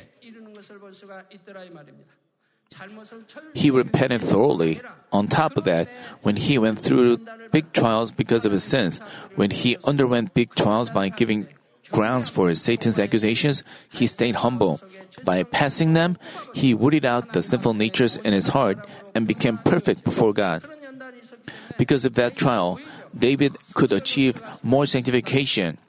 He 3.53 3.71
repented 3.71 4.21
thoroughly. 4.21 4.82
On 5.12 5.27
top 5.27 5.58
of 5.58 5.63
that, 5.63 5.89
when 6.21 6.36
he 6.36 6.60
went 6.60 6.77
through 6.77 7.25
big 7.51 7.73
trials 7.73 8.12
because 8.12 8.45
of 8.45 8.51
his 8.51 8.63
sins, 8.63 8.99
when 9.36 9.49
he 9.49 9.75
underwent 9.84 10.36
big 10.36 10.53
trials 10.53 10.89
by 10.91 11.10
giving 11.10 11.47
grounds 11.91 12.29
for 12.29 12.53
Satan's 12.53 12.99
accusations, 12.99 13.63
he 13.89 14.05
stayed 14.05 14.36
humble. 14.36 14.79
By 15.23 15.41
passing 15.43 15.93
them, 15.93 16.17
he 16.53 16.75
rooted 16.75 17.05
out 17.05 17.34
the 17.34 17.41
sinful 17.41 17.73
natures 17.73 18.17
in 18.17 18.34
his 18.34 18.49
heart 18.49 18.88
and 19.15 19.27
became 19.27 19.58
perfect 19.58 20.03
before 20.03 20.34
God. 20.34 20.63
Because 21.77 22.05
of 22.05 22.13
that 22.15 22.36
trial, 22.36 22.79
David 23.17 23.58
could 23.73 23.91
achieve 23.91 24.41
more 24.62 24.86
sanctification. 24.86 25.79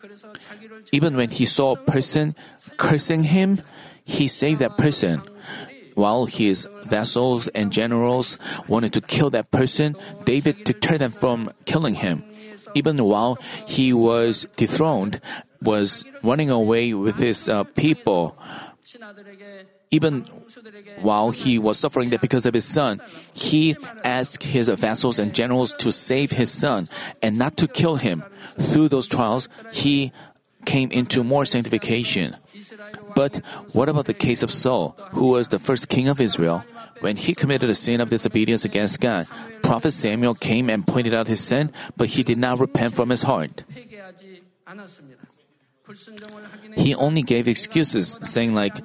Even 0.92 1.16
when 1.16 1.30
he 1.30 1.44
saw 1.44 1.72
a 1.72 1.76
person 1.76 2.34
cursing 2.78 3.24
him, 3.24 3.60
he 4.04 4.26
saved 4.28 4.60
that 4.60 4.78
person. 4.78 5.22
While 6.00 6.24
his 6.24 6.66
vassals 6.84 7.48
and 7.48 7.70
generals 7.70 8.38
wanted 8.68 8.94
to 8.94 9.02
kill 9.02 9.28
that 9.36 9.50
person, 9.50 9.96
David 10.24 10.64
deterred 10.64 11.04
them 11.04 11.12
from 11.12 11.52
killing 11.66 11.92
him. 11.92 12.24
Even 12.74 13.04
while 13.04 13.36
he 13.68 13.92
was 13.92 14.46
dethroned, 14.56 15.20
was 15.60 16.06
running 16.22 16.48
away 16.48 16.94
with 16.94 17.18
his 17.18 17.50
uh, 17.50 17.64
people. 17.76 18.32
Even 19.90 20.24
while 21.04 21.32
he 21.32 21.58
was 21.58 21.76
suffering 21.76 22.08
that 22.16 22.22
because 22.22 22.46
of 22.46 22.54
his 22.54 22.64
son, 22.64 23.02
he 23.34 23.76
asked 24.02 24.42
his 24.42 24.70
vassals 24.70 25.18
and 25.18 25.34
generals 25.34 25.74
to 25.84 25.92
save 25.92 26.30
his 26.30 26.50
son 26.50 26.88
and 27.20 27.36
not 27.36 27.58
to 27.58 27.68
kill 27.68 27.96
him. 27.96 28.24
Through 28.58 28.88
those 28.88 29.06
trials, 29.06 29.50
he 29.70 30.12
came 30.64 30.90
into 30.92 31.22
more 31.22 31.44
sanctification. 31.44 32.36
But 33.14 33.38
what 33.72 33.88
about 33.88 34.06
the 34.06 34.14
case 34.14 34.42
of 34.42 34.50
Saul, 34.50 34.96
who 35.12 35.30
was 35.30 35.48
the 35.48 35.58
first 35.58 35.88
king 35.88 36.08
of 36.08 36.20
Israel? 36.20 36.64
When 37.00 37.16
he 37.16 37.34
committed 37.34 37.70
a 37.70 37.74
sin 37.74 38.00
of 38.00 38.10
disobedience 38.10 38.64
against 38.64 39.00
God, 39.00 39.26
Prophet 39.62 39.92
Samuel 39.92 40.34
came 40.34 40.68
and 40.68 40.86
pointed 40.86 41.14
out 41.14 41.28
his 41.28 41.40
sin, 41.40 41.72
but 41.96 42.08
he 42.08 42.22
did 42.22 42.38
not 42.38 42.60
repent 42.60 42.94
from 42.94 43.08
his 43.08 43.22
heart. 43.22 43.64
He 46.76 46.94
only 46.94 47.22
gave 47.22 47.48
excuses, 47.48 48.18
saying, 48.22 48.54
like, 48.54 48.78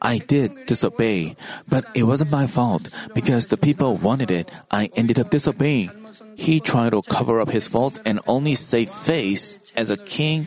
I 0.00 0.18
did 0.18 0.66
disobey, 0.66 1.36
but 1.68 1.84
it 1.94 2.04
wasn't 2.04 2.30
my 2.30 2.46
fault. 2.46 2.88
Because 3.14 3.46
the 3.46 3.56
people 3.56 3.96
wanted 3.96 4.30
it, 4.30 4.50
I 4.70 4.90
ended 4.96 5.18
up 5.18 5.30
disobeying. 5.30 5.90
He 6.36 6.60
tried 6.60 6.90
to 6.90 7.02
cover 7.02 7.40
up 7.40 7.50
his 7.50 7.66
faults 7.66 8.00
and 8.04 8.20
only 8.26 8.54
save 8.54 8.90
face 8.90 9.58
as 9.76 9.90
a 9.90 9.96
king 9.96 10.46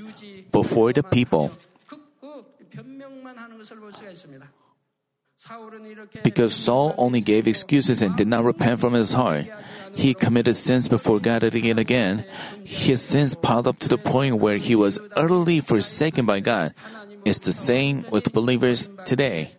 before 0.51 0.93
the 0.93 1.03
people. 1.03 1.51
Because 6.23 6.53
Saul 6.53 6.93
only 6.97 7.21
gave 7.21 7.47
excuses 7.47 8.01
and 8.01 8.15
did 8.15 8.27
not 8.27 8.43
repent 8.43 8.79
from 8.79 8.93
his 8.93 9.13
heart, 9.13 9.45
he 9.95 10.13
committed 10.13 10.55
sins 10.55 10.87
before 10.87 11.19
God 11.19 11.43
again 11.43 11.71
and 11.71 11.79
again. 11.79 12.25
His 12.63 13.01
sins 13.01 13.35
piled 13.35 13.67
up 13.67 13.79
to 13.79 13.89
the 13.89 13.97
point 13.97 14.37
where 14.37 14.57
he 14.57 14.75
was 14.75 14.99
utterly 15.15 15.59
forsaken 15.59 16.25
by 16.25 16.39
God. 16.41 16.73
It's 17.25 17.39
the 17.39 17.51
same 17.51 18.05
with 18.11 18.33
believers 18.33 18.89
today. 19.05 19.51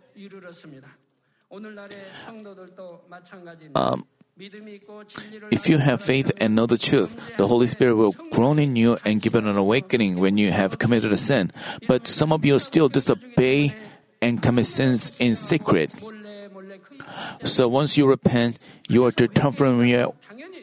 Um, 3.74 4.06
if 5.50 5.68
you 5.68 5.78
have 5.78 6.02
faith 6.02 6.32
and 6.38 6.54
know 6.54 6.66
the 6.66 6.78
truth, 6.78 7.36
the 7.36 7.46
Holy 7.46 7.66
Spirit 7.66 7.96
will 7.96 8.12
groan 8.32 8.58
in 8.58 8.76
you 8.76 8.98
and 9.04 9.20
give 9.20 9.34
it 9.34 9.44
an 9.44 9.56
awakening 9.56 10.18
when 10.18 10.38
you 10.38 10.50
have 10.50 10.78
committed 10.78 11.12
a 11.12 11.16
sin. 11.16 11.52
But 11.86 12.06
some 12.08 12.32
of 12.32 12.44
you 12.44 12.58
still 12.58 12.88
disobey 12.88 13.76
and 14.22 14.40
commit 14.40 14.66
sins 14.66 15.12
in 15.18 15.34
secret. 15.34 15.92
So 17.44 17.68
once 17.68 17.98
you 17.98 18.06
repent, 18.06 18.58
you 18.88 19.04
are 19.04 19.12
to 19.12 19.28
turn 19.28 19.52
from 19.52 19.84
your 19.84 20.14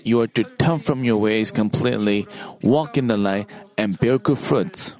you 0.03 0.21
are 0.21 0.27
to 0.27 0.43
turn 0.57 0.79
from 0.79 1.03
your 1.03 1.17
ways 1.17 1.51
completely, 1.51 2.25
walk 2.63 2.97
in 2.97 3.07
the 3.07 3.17
light, 3.17 3.47
and 3.77 3.99
bear 3.99 4.17
good 4.17 4.39
fruits. 4.39 4.95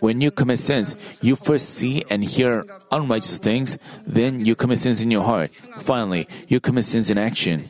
When 0.00 0.22
you 0.22 0.30
commit 0.30 0.60
sins, 0.60 0.96
you 1.20 1.36
first 1.36 1.76
see 1.76 2.02
and 2.08 2.24
hear 2.24 2.64
unrighteous 2.90 3.38
things, 3.38 3.76
then 4.06 4.46
you 4.46 4.56
commit 4.56 4.78
sins 4.78 5.02
in 5.02 5.10
your 5.10 5.24
heart. 5.24 5.50
Finally, 5.78 6.26
you 6.48 6.58
commit 6.58 6.86
sins 6.86 7.10
in 7.10 7.18
action. 7.18 7.68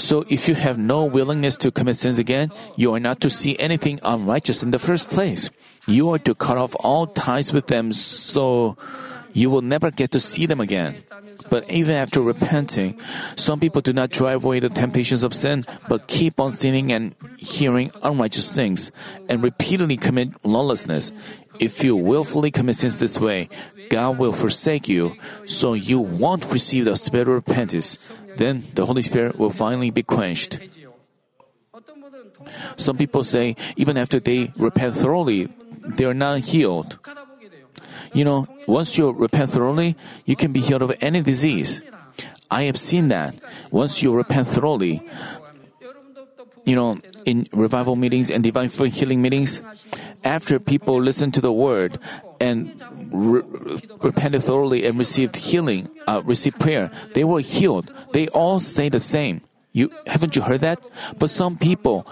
So 0.00 0.24
if 0.28 0.48
you 0.48 0.54
have 0.54 0.78
no 0.78 1.04
willingness 1.04 1.58
to 1.58 1.70
commit 1.70 1.96
sins 1.96 2.18
again, 2.18 2.50
you 2.74 2.94
are 2.94 3.00
not 3.00 3.20
to 3.20 3.28
see 3.28 3.58
anything 3.58 4.00
unrighteous 4.02 4.62
in 4.62 4.70
the 4.70 4.78
first 4.78 5.10
place. 5.10 5.50
You 5.86 6.10
are 6.10 6.18
to 6.20 6.34
cut 6.34 6.56
off 6.56 6.74
all 6.80 7.06
ties 7.06 7.52
with 7.52 7.66
them 7.66 7.92
so 7.92 8.76
you 9.32 9.50
will 9.50 9.60
never 9.60 9.90
get 9.90 10.10
to 10.12 10.20
see 10.20 10.46
them 10.46 10.60
again. 10.60 11.04
But 11.50 11.68
even 11.70 11.94
after 11.94 12.22
repenting, 12.22 12.98
some 13.36 13.60
people 13.60 13.82
do 13.82 13.92
not 13.92 14.10
drive 14.10 14.44
away 14.44 14.60
the 14.60 14.70
temptations 14.70 15.22
of 15.22 15.34
sin, 15.34 15.64
but 15.88 16.06
keep 16.06 16.40
on 16.40 16.52
sinning 16.52 16.92
and 16.92 17.14
hearing 17.36 17.92
unrighteous 18.02 18.54
things, 18.54 18.90
and 19.28 19.42
repeatedly 19.42 19.96
commit 19.96 20.32
lawlessness. 20.44 21.12
If 21.58 21.84
you 21.84 21.94
willfully 21.94 22.50
commit 22.50 22.76
sins 22.76 22.96
this 22.96 23.20
way, 23.20 23.50
God 23.90 24.16
will 24.16 24.32
forsake 24.32 24.88
you, 24.88 25.16
so 25.44 25.74
you 25.74 26.00
won't 26.00 26.46
receive 26.50 26.86
the 26.86 26.96
spirit 26.96 27.28
of 27.28 27.34
repentance. 27.34 27.98
Then 28.36 28.64
the 28.74 28.86
Holy 28.86 29.02
Spirit 29.02 29.38
will 29.38 29.50
finally 29.50 29.90
be 29.90 30.02
quenched. 30.02 30.58
Some 32.76 32.96
people 32.96 33.24
say 33.24 33.56
even 33.76 33.96
after 33.96 34.20
they 34.20 34.52
repent 34.56 34.94
thoroughly, 34.94 35.48
they 35.96 36.04
are 36.04 36.14
not 36.14 36.40
healed. 36.40 36.98
You 38.12 38.24
know, 38.24 38.46
once 38.66 38.98
you 38.98 39.10
repent 39.12 39.50
thoroughly, 39.50 39.96
you 40.24 40.34
can 40.36 40.52
be 40.52 40.60
healed 40.60 40.82
of 40.82 40.92
any 41.00 41.22
disease. 41.22 41.82
I 42.50 42.64
have 42.64 42.78
seen 42.78 43.08
that. 43.08 43.36
Once 43.70 44.02
you 44.02 44.12
repent 44.12 44.48
thoroughly, 44.48 45.02
you 46.64 46.74
know, 46.74 46.98
in 47.24 47.46
revival 47.52 47.94
meetings 47.94 48.30
and 48.30 48.42
divine 48.42 48.68
healing 48.68 49.22
meetings, 49.22 49.60
after 50.24 50.58
people 50.58 51.00
listen 51.00 51.30
to 51.32 51.40
the 51.40 51.52
word, 51.52 51.98
and 52.40 52.72
re- 53.12 53.42
repented 54.00 54.42
thoroughly 54.42 54.86
and 54.86 54.98
received 54.98 55.36
healing, 55.36 55.88
uh, 56.06 56.22
received 56.24 56.58
prayer. 56.58 56.90
They 57.12 57.24
were 57.24 57.40
healed. 57.40 57.92
They 58.12 58.28
all 58.28 58.60
say 58.60 58.88
the 58.88 59.00
same. 59.00 59.42
You 59.72 59.90
haven't 60.06 60.34
you 60.34 60.42
heard 60.42 60.60
that? 60.62 60.80
But 61.18 61.30
some 61.30 61.56
people 61.56 62.06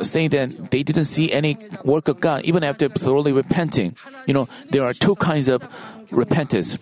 say 0.00 0.28
that 0.28 0.70
they 0.70 0.82
didn't 0.82 1.04
see 1.04 1.30
any 1.32 1.58
work 1.84 2.08
of 2.08 2.20
God 2.20 2.42
even 2.44 2.64
after 2.64 2.88
thoroughly 2.88 3.32
repenting. 3.32 3.96
You 4.26 4.34
know, 4.34 4.48
there 4.70 4.82
are 4.84 4.94
two 4.94 5.14
kinds 5.16 5.48
of 5.48 5.68
repentance. 6.10 6.78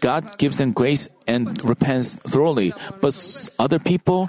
God 0.00 0.36
gives 0.36 0.58
them 0.58 0.72
grace 0.72 1.08
and 1.26 1.56
repents 1.64 2.18
thoroughly, 2.18 2.74
but 3.00 3.16
other 3.58 3.78
people 3.78 4.28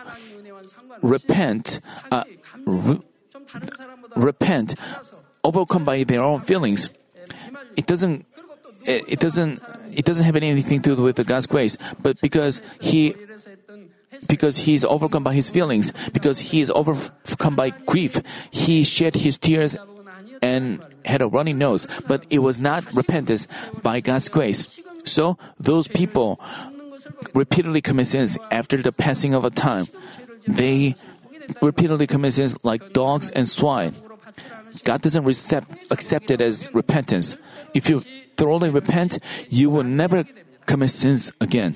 repent, 1.02 1.82
uh, 2.12 2.24
re- 2.66 3.02
repent, 4.16 4.76
overcome 5.44 5.84
by 5.84 6.04
their 6.04 6.24
own 6.24 6.40
feelings 6.40 6.90
it 7.76 7.86
doesn't 7.88 8.26
eh, 8.86 9.02
it 9.08 9.20
doesn't 9.20 9.62
it 9.92 10.06
doesn't 10.06 10.26
have 10.26 10.36
anything 10.36 10.82
to 10.82 10.96
do 10.96 11.04
with 11.04 11.26
God's 11.26 11.48
grace, 11.48 11.78
but 12.02 12.20
because 12.22 12.62
he 12.80 13.16
because 14.28 14.58
he 14.58 14.76
is 14.76 14.86
overcome 14.86 15.24
by 15.24 15.34
his 15.34 15.50
feelings, 15.50 15.92
because 16.14 16.40
he 16.40 16.62
is 16.62 16.72
overcome 16.72 17.56
by 17.56 17.72
grief, 17.86 18.22
he 18.52 18.84
shed 18.84 19.16
his 19.16 19.38
tears 19.38 19.78
and 20.42 20.84
had 21.06 21.22
a 21.22 21.28
runny 21.28 21.54
nose, 21.54 21.88
but 22.08 22.26
it 22.30 22.40
was 22.40 22.60
not 22.60 22.84
repentance 22.94 23.48
by 23.82 24.00
God's 24.00 24.30
grace. 24.30 24.80
So 25.04 25.38
those 25.60 25.88
people 25.88 26.40
repeatedly 27.34 27.82
commit 27.82 28.08
sins 28.08 28.38
after 28.52 28.78
the 28.78 28.92
passing 28.92 29.34
of 29.34 29.46
a 29.46 29.50
time. 29.50 29.88
They 30.48 30.96
repeatedly 31.62 32.08
commit 32.08 32.34
sins 32.34 32.58
like 32.64 32.94
dogs 32.94 33.30
and 33.32 33.48
swine. 33.48 33.96
God 34.84 35.02
doesn't 35.02 35.28
accept, 35.28 35.72
accept 35.92 36.32
it 36.32 36.42
as 36.42 36.70
repentance. 36.74 37.36
If 37.74 37.90
you 37.90 38.02
thoroughly 38.38 38.70
repent, 38.70 39.20
you 39.50 39.70
will 39.70 39.84
never 39.84 40.26
commit 40.66 40.90
sins 40.90 41.32
again. 41.40 41.76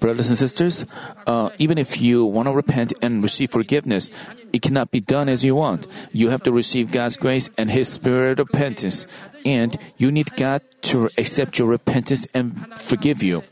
Brothers 0.00 0.28
and 0.28 0.38
sisters, 0.38 0.84
uh, 1.26 1.50
even 1.58 1.78
if 1.78 2.00
you 2.00 2.24
want 2.24 2.48
to 2.48 2.52
repent 2.52 2.92
and 3.02 3.22
receive 3.22 3.50
forgiveness, 3.50 4.10
it 4.52 4.60
cannot 4.60 4.90
be 4.90 4.98
done 4.98 5.28
as 5.28 5.44
you 5.44 5.54
want. 5.54 5.86
You 6.10 6.30
have 6.30 6.42
to 6.42 6.52
receive 6.52 6.90
God's 6.90 7.16
grace 7.16 7.48
and 7.56 7.70
His 7.70 7.88
spirit 7.88 8.40
of 8.40 8.48
repentance. 8.48 9.06
And 9.44 9.78
you 9.98 10.10
need 10.10 10.34
God 10.36 10.62
to 10.90 11.08
accept 11.16 11.58
your 11.58 11.68
repentance 11.68 12.26
and 12.34 12.66
forgive 12.82 13.22
you. 13.22 13.44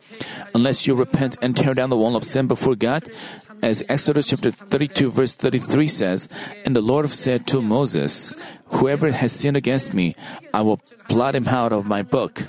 Unless 0.55 0.87
you 0.87 0.94
repent 0.94 1.37
and 1.40 1.57
tear 1.57 1.74
down 1.74 1.90
the 1.90 1.96
wall 1.96 2.16
of 2.16 2.24
sin 2.24 2.48
before 2.48 2.74
God, 2.74 3.09
as 3.62 3.82
Exodus 3.88 4.28
chapter 4.28 4.50
32, 4.50 5.10
verse 5.10 5.34
33 5.34 5.88
says, 5.88 6.28
And 6.64 6.74
the 6.74 6.80
Lord 6.80 7.10
said 7.10 7.46
to 7.48 7.60
Moses, 7.60 8.34
Whoever 8.80 9.10
has 9.12 9.32
sinned 9.32 9.56
against 9.56 9.94
me, 9.94 10.14
I 10.54 10.62
will 10.62 10.80
blot 11.08 11.34
him 11.34 11.48
out 11.48 11.72
of 11.72 11.86
my 11.86 12.02
book. 12.02 12.46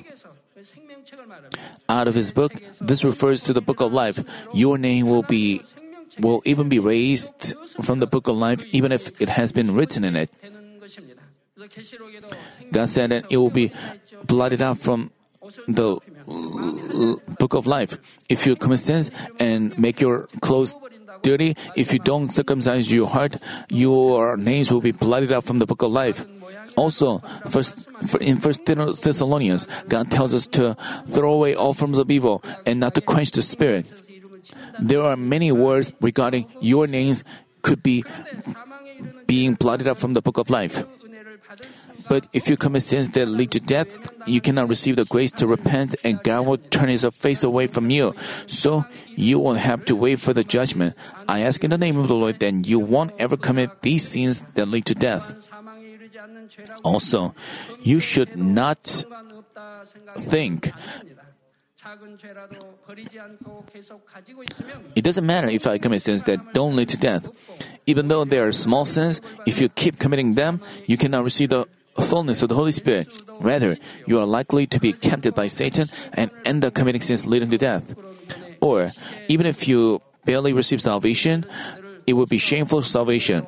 Out 1.90 2.08
of 2.08 2.16
his 2.16 2.32
book, 2.32 2.54
this 2.80 3.04
refers 3.04 3.42
to 3.42 3.54
the 3.54 3.62
book 3.62 3.82
of 3.82 3.92
life. 3.92 4.24
Your 4.54 4.78
name 4.78 5.08
will 5.08 5.24
be 5.24 5.62
will 6.20 6.42
even 6.46 6.70
be 6.70 6.80
raised 6.80 7.56
from 7.82 8.00
the 8.00 8.08
book 8.08 8.28
of 8.28 8.38
life 8.38 8.64
even 8.72 8.92
if 8.92 9.10
it 9.22 9.30
has 9.30 9.52
been 9.52 9.74
written 9.74 10.04
in 10.04 10.16
it. 10.16 10.30
God 12.72 12.90
said 12.90 13.12
that 13.12 13.26
it 13.30 13.38
will 13.38 13.50
be 13.50 13.72
blotted 14.26 14.62
out 14.62 14.78
from 14.78 15.12
the 15.68 15.98
book 17.40 17.54
of 17.54 17.68
life. 17.68 17.98
If 18.30 18.46
you 18.46 18.56
commit 18.56 18.80
sins 18.80 19.12
and 19.40 19.78
make 19.78 20.00
your 20.00 20.28
clothes 20.42 20.78
dirty, 21.22 21.56
if 21.76 21.94
you 21.94 22.00
don't 22.00 22.32
circumcise 22.32 22.92
your 22.92 23.08
heart, 23.08 23.38
your 23.70 24.38
names 24.38 24.72
will 24.72 24.82
be 24.82 24.92
blotted 24.92 25.32
out 25.32 25.44
from 25.44 25.60
the 25.60 25.66
book 25.66 25.82
of 25.82 25.92
life. 25.92 26.26
Also, 26.76 27.20
first, 27.50 27.88
in 28.22 28.38
First 28.38 28.66
Thessalonians, 28.66 29.68
God 29.88 30.10
tells 30.10 30.34
us 30.34 30.48
to 30.56 30.76
throw 31.08 31.34
away 31.34 31.56
all 31.56 31.74
forms 31.74 32.00
of 32.00 32.10
evil 32.10 32.44
and 32.66 32.80
not 32.80 32.96
to 32.96 33.02
quench 33.02 33.32
the 33.32 33.42
spirit. 33.42 33.86
There 34.80 35.02
are 35.02 35.18
many 35.18 35.52
words 35.52 35.92
regarding 36.02 36.48
your 36.62 36.88
names 36.88 37.24
could 37.62 37.84
be 37.84 38.04
being 39.28 39.54
blotted 39.54 39.88
out 39.88 39.98
from 39.98 40.14
the 40.14 40.22
book 40.22 40.38
of 40.38 40.50
life. 40.50 40.84
But 42.12 42.28
if 42.34 42.50
you 42.50 42.58
commit 42.58 42.84
sins 42.84 43.10
that 43.12 43.30
lead 43.30 43.52
to 43.52 43.62
death, 43.62 43.88
you 44.28 44.42
cannot 44.42 44.68
receive 44.68 44.98
the 44.98 45.06
grace 45.06 45.32
to 45.40 45.48
repent, 45.48 45.96
and 46.04 46.22
God 46.22 46.46
will 46.46 46.58
turn 46.58 46.90
His 46.90 47.08
face 47.16 47.42
away 47.42 47.68
from 47.68 47.90
you. 47.90 48.14
So 48.48 48.84
you 49.16 49.40
will 49.40 49.56
have 49.56 49.86
to 49.86 49.96
wait 49.96 50.20
for 50.20 50.34
the 50.34 50.44
judgment. 50.44 50.98
I 51.30 51.40
ask 51.40 51.64
in 51.64 51.70
the 51.70 51.78
name 51.78 51.98
of 51.98 52.10
the 52.10 52.16
Lord 52.16 52.44
that 52.44 52.68
you 52.68 52.80
won't 52.80 53.14
ever 53.18 53.38
commit 53.38 53.82
these 53.82 54.06
sins 54.06 54.44
that 54.56 54.68
lead 54.68 54.84
to 54.88 54.94
death. 54.94 55.40
Also, 56.84 57.34
you 57.80 58.02
should 58.02 58.36
not 58.36 59.06
think 60.20 60.74
it 64.96 65.04
doesn't 65.04 65.26
matter 65.26 65.48
if 65.48 65.66
I 65.66 65.78
commit 65.78 66.02
sins 66.02 66.24
that 66.24 66.54
don't 66.54 66.76
lead 66.76 66.90
to 66.90 66.98
death. 66.98 67.32
Even 67.86 68.10
though 68.10 68.26
they 68.26 68.40
are 68.40 68.52
small 68.52 68.84
sins, 68.84 69.22
if 69.48 69.62
you 69.62 69.70
keep 69.70 69.98
committing 69.98 70.34
them, 70.34 70.60
you 70.88 70.98
cannot 70.98 71.24
receive 71.24 71.50
the 71.50 71.68
fullness 72.00 72.42
of 72.42 72.50
the 72.50 72.56
Holy 72.56 72.72
Spirit. 72.72 73.12
Rather, 73.40 73.78
you 74.06 74.20
are 74.20 74.26
likely 74.26 74.68
to 74.68 74.80
be 74.80 74.94
tempted 74.94 75.36
by 75.36 75.48
Satan 75.48 75.90
and 76.14 76.32
end 76.46 76.64
up 76.64 76.74
committing 76.74 77.02
sins 77.02 77.26
leading 77.26 77.50
to 77.50 77.58
death. 77.58 77.96
Or, 78.62 78.92
even 79.28 79.46
if 79.46 79.68
you 79.68 80.02
barely 80.26 80.54
receive 80.54 80.82
salvation, 80.82 81.46
it 82.06 82.14
would 82.14 82.30
be 82.30 82.38
shameful 82.38 82.82
salvation. 82.84 83.48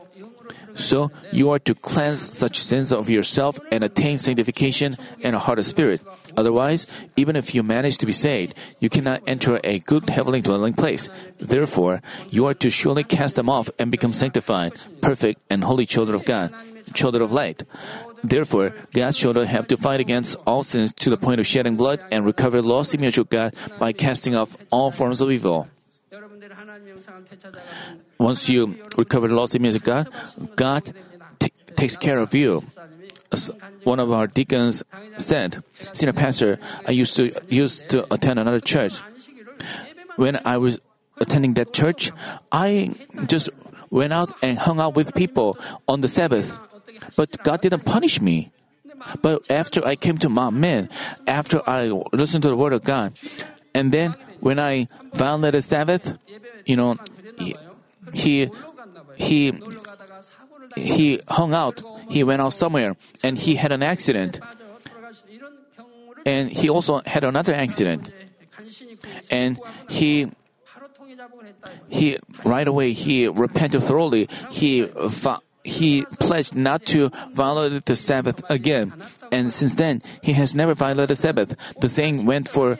So, 0.76 1.12
you 1.32 1.52
are 1.52 1.60
to 1.60 1.76
cleanse 1.76 2.36
such 2.36 2.58
sins 2.58 2.92
of 2.92 3.10
yourself 3.10 3.60
and 3.72 3.84
attain 3.84 4.18
sanctification 4.18 4.98
and 5.22 5.36
a 5.36 5.40
heart 5.40 5.60
of 5.60 5.68
spirit. 5.68 6.02
Otherwise, 6.36 6.88
even 7.16 7.36
if 7.36 7.54
you 7.54 7.62
manage 7.62 8.00
to 8.00 8.08
be 8.08 8.12
saved, 8.12 8.56
you 8.80 8.90
cannot 8.90 9.22
enter 9.28 9.60
a 9.64 9.80
good 9.80 10.10
heavenly 10.10 10.42
dwelling 10.42 10.74
place. 10.74 11.10
Therefore, 11.40 12.02
you 12.30 12.48
are 12.48 12.56
to 12.56 12.72
surely 12.72 13.04
cast 13.04 13.36
them 13.36 13.50
off 13.50 13.70
and 13.78 13.92
become 13.92 14.14
sanctified, 14.14 14.74
perfect, 15.02 15.42
and 15.50 15.64
holy 15.64 15.86
children 15.86 16.16
of 16.16 16.26
God, 16.26 16.52
children 16.94 17.22
of 17.22 17.32
light. 17.32 17.64
Therefore, 18.24 18.74
God's 18.94 19.18
children 19.18 19.48
have 19.48 19.68
to 19.68 19.78
fight 19.78 20.00
against 20.00 20.38
all 20.48 20.64
sins 20.64 20.94
to 21.04 21.10
the 21.10 21.18
point 21.18 21.40
of 21.40 21.46
shedding 21.46 21.76
blood 21.76 22.00
and 22.10 22.26
recover 22.26 22.62
lost 22.62 22.96
image 22.96 23.18
of 23.18 23.30
God 23.30 23.54
by 23.78 23.92
casting 23.92 24.34
off 24.34 24.56
all 24.72 24.92
forms 24.92 25.20
of 25.20 25.30
evil. 25.30 25.68
Once 28.18 28.48
you 28.48 28.80
recover 28.98 29.28
lost 29.28 29.56
image 29.56 29.76
of 29.76 29.84
God, 29.84 30.08
God 30.56 30.94
t- 31.40 31.52
takes 31.76 31.98
care 31.98 32.20
of 32.20 32.34
you. 32.34 32.64
One 33.84 34.00
of 34.00 34.12
our 34.12 34.28
deacons 34.28 34.84
said, 35.18 35.64
"Senior 35.92 36.14
pastor, 36.14 36.60
I 36.88 36.92
used 36.92 37.18
to 37.18 37.34
used 37.50 37.90
to 37.92 38.06
attend 38.14 38.40
another 38.40 38.62
church. 38.62 39.02
When 40.16 40.40
I 40.46 40.58
was 40.58 40.80
attending 41.18 41.56
that 41.56 41.74
church, 41.74 42.14
I 42.52 42.94
just 43.26 43.50
went 43.90 44.14
out 44.14 44.32
and 44.42 44.58
hung 44.58 44.80
out 44.80 44.96
with 44.96 45.14
people 45.14 45.58
on 45.90 46.02
the 46.02 46.08
Sabbath 46.08 46.56
but 47.16 47.44
God 47.44 47.62
didn't 47.62 47.86
punish 47.86 48.22
me. 48.22 48.52
But 49.22 49.50
after 49.52 49.86
I 49.86 49.96
came 49.96 50.18
to 50.20 50.30
Manmin, 50.30 50.90
after 51.28 51.62
I 51.68 51.88
listened 52.14 52.44
to 52.44 52.50
the 52.50 52.56
word 52.56 52.74
of 52.74 52.84
God, 52.84 53.14
and 53.74 53.92
then 53.92 54.16
when 54.40 54.60
I 54.60 54.88
violated 55.14 55.60
the 55.60 55.62
Sabbath, 55.62 56.18
you 56.66 56.76
know, 56.76 56.98
he, 57.38 57.56
he, 58.14 58.50
he, 59.16 59.54
he 60.76 61.20
hung 61.28 61.54
out, 61.54 61.82
he 62.10 62.24
went 62.24 62.42
out 62.42 62.54
somewhere, 62.54 62.96
and 63.24 63.38
he 63.38 63.56
had 63.56 63.72
an 63.72 63.84
accident. 63.84 64.40
And 66.26 66.50
he 66.50 66.70
also 66.70 67.02
had 67.06 67.24
another 67.24 67.54
accident. 67.54 68.12
And 69.30 69.60
he 69.90 70.28
he 71.90 72.18
right 72.44 72.68
away 72.68 72.94
he 72.94 73.28
repented 73.28 73.84
thoroughly. 73.84 74.28
He 74.50 74.86
fa- 74.86 75.40
he 75.64 76.04
pledged 76.20 76.56
not 76.56 76.86
to 76.88 77.10
violate 77.32 77.86
the 77.86 77.96
Sabbath 77.96 78.44
again. 78.50 78.94
And 79.32 79.52
since 79.52 79.76
then, 79.76 80.02
he 80.22 80.34
has 80.34 80.54
never 80.54 80.74
violated 80.74 81.10
the 81.10 81.16
Sabbath. 81.16 81.56
The 81.80 81.88
same 81.88 82.26
went 82.26 82.50
for 82.50 82.78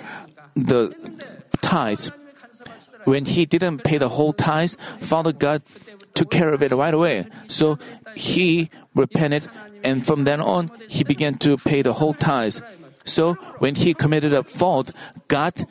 the 0.56 0.96
tithes. 1.62 2.12
When 3.06 3.26
he 3.26 3.46
didn't 3.46 3.84
pay 3.84 3.98
the 3.98 4.10
whole 4.10 4.34
tithes, 4.34 4.78
Father 5.02 5.32
God 5.34 5.62
took 6.14 6.30
care 6.30 6.54
of 6.54 6.62
it 6.62 6.72
right 6.72 6.94
away. 6.94 7.26
So 7.48 7.80
he 8.16 8.70
repented, 8.96 9.48
and 9.84 10.06
from 10.06 10.24
then 10.24 10.40
on, 10.40 10.70
he 10.88 11.04
began 11.04 11.36
to 11.40 11.58
pay 11.58 11.82
the 11.82 11.94
whole 11.94 12.14
tithes. 12.14 12.62
So 13.04 13.34
when 13.60 13.76
he 13.76 13.94
committed 13.94 14.34
a 14.34 14.44
fault, 14.44 14.92
God 15.28 15.66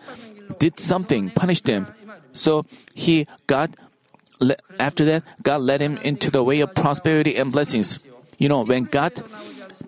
did 0.58 0.80
something, 0.80 1.30
punished 1.30 1.66
him. 1.66 1.86
So 2.32 2.66
he 2.94 3.26
God 3.46 3.76
after 4.78 5.04
that 5.04 5.22
God 5.42 5.60
led 5.60 5.80
him 5.80 5.98
into 6.02 6.30
the 6.30 6.42
way 6.42 6.60
of 6.60 6.74
prosperity 6.74 7.36
and 7.36 7.52
blessings. 7.52 7.98
You 8.38 8.48
know, 8.48 8.62
when 8.64 8.84
God 8.84 9.12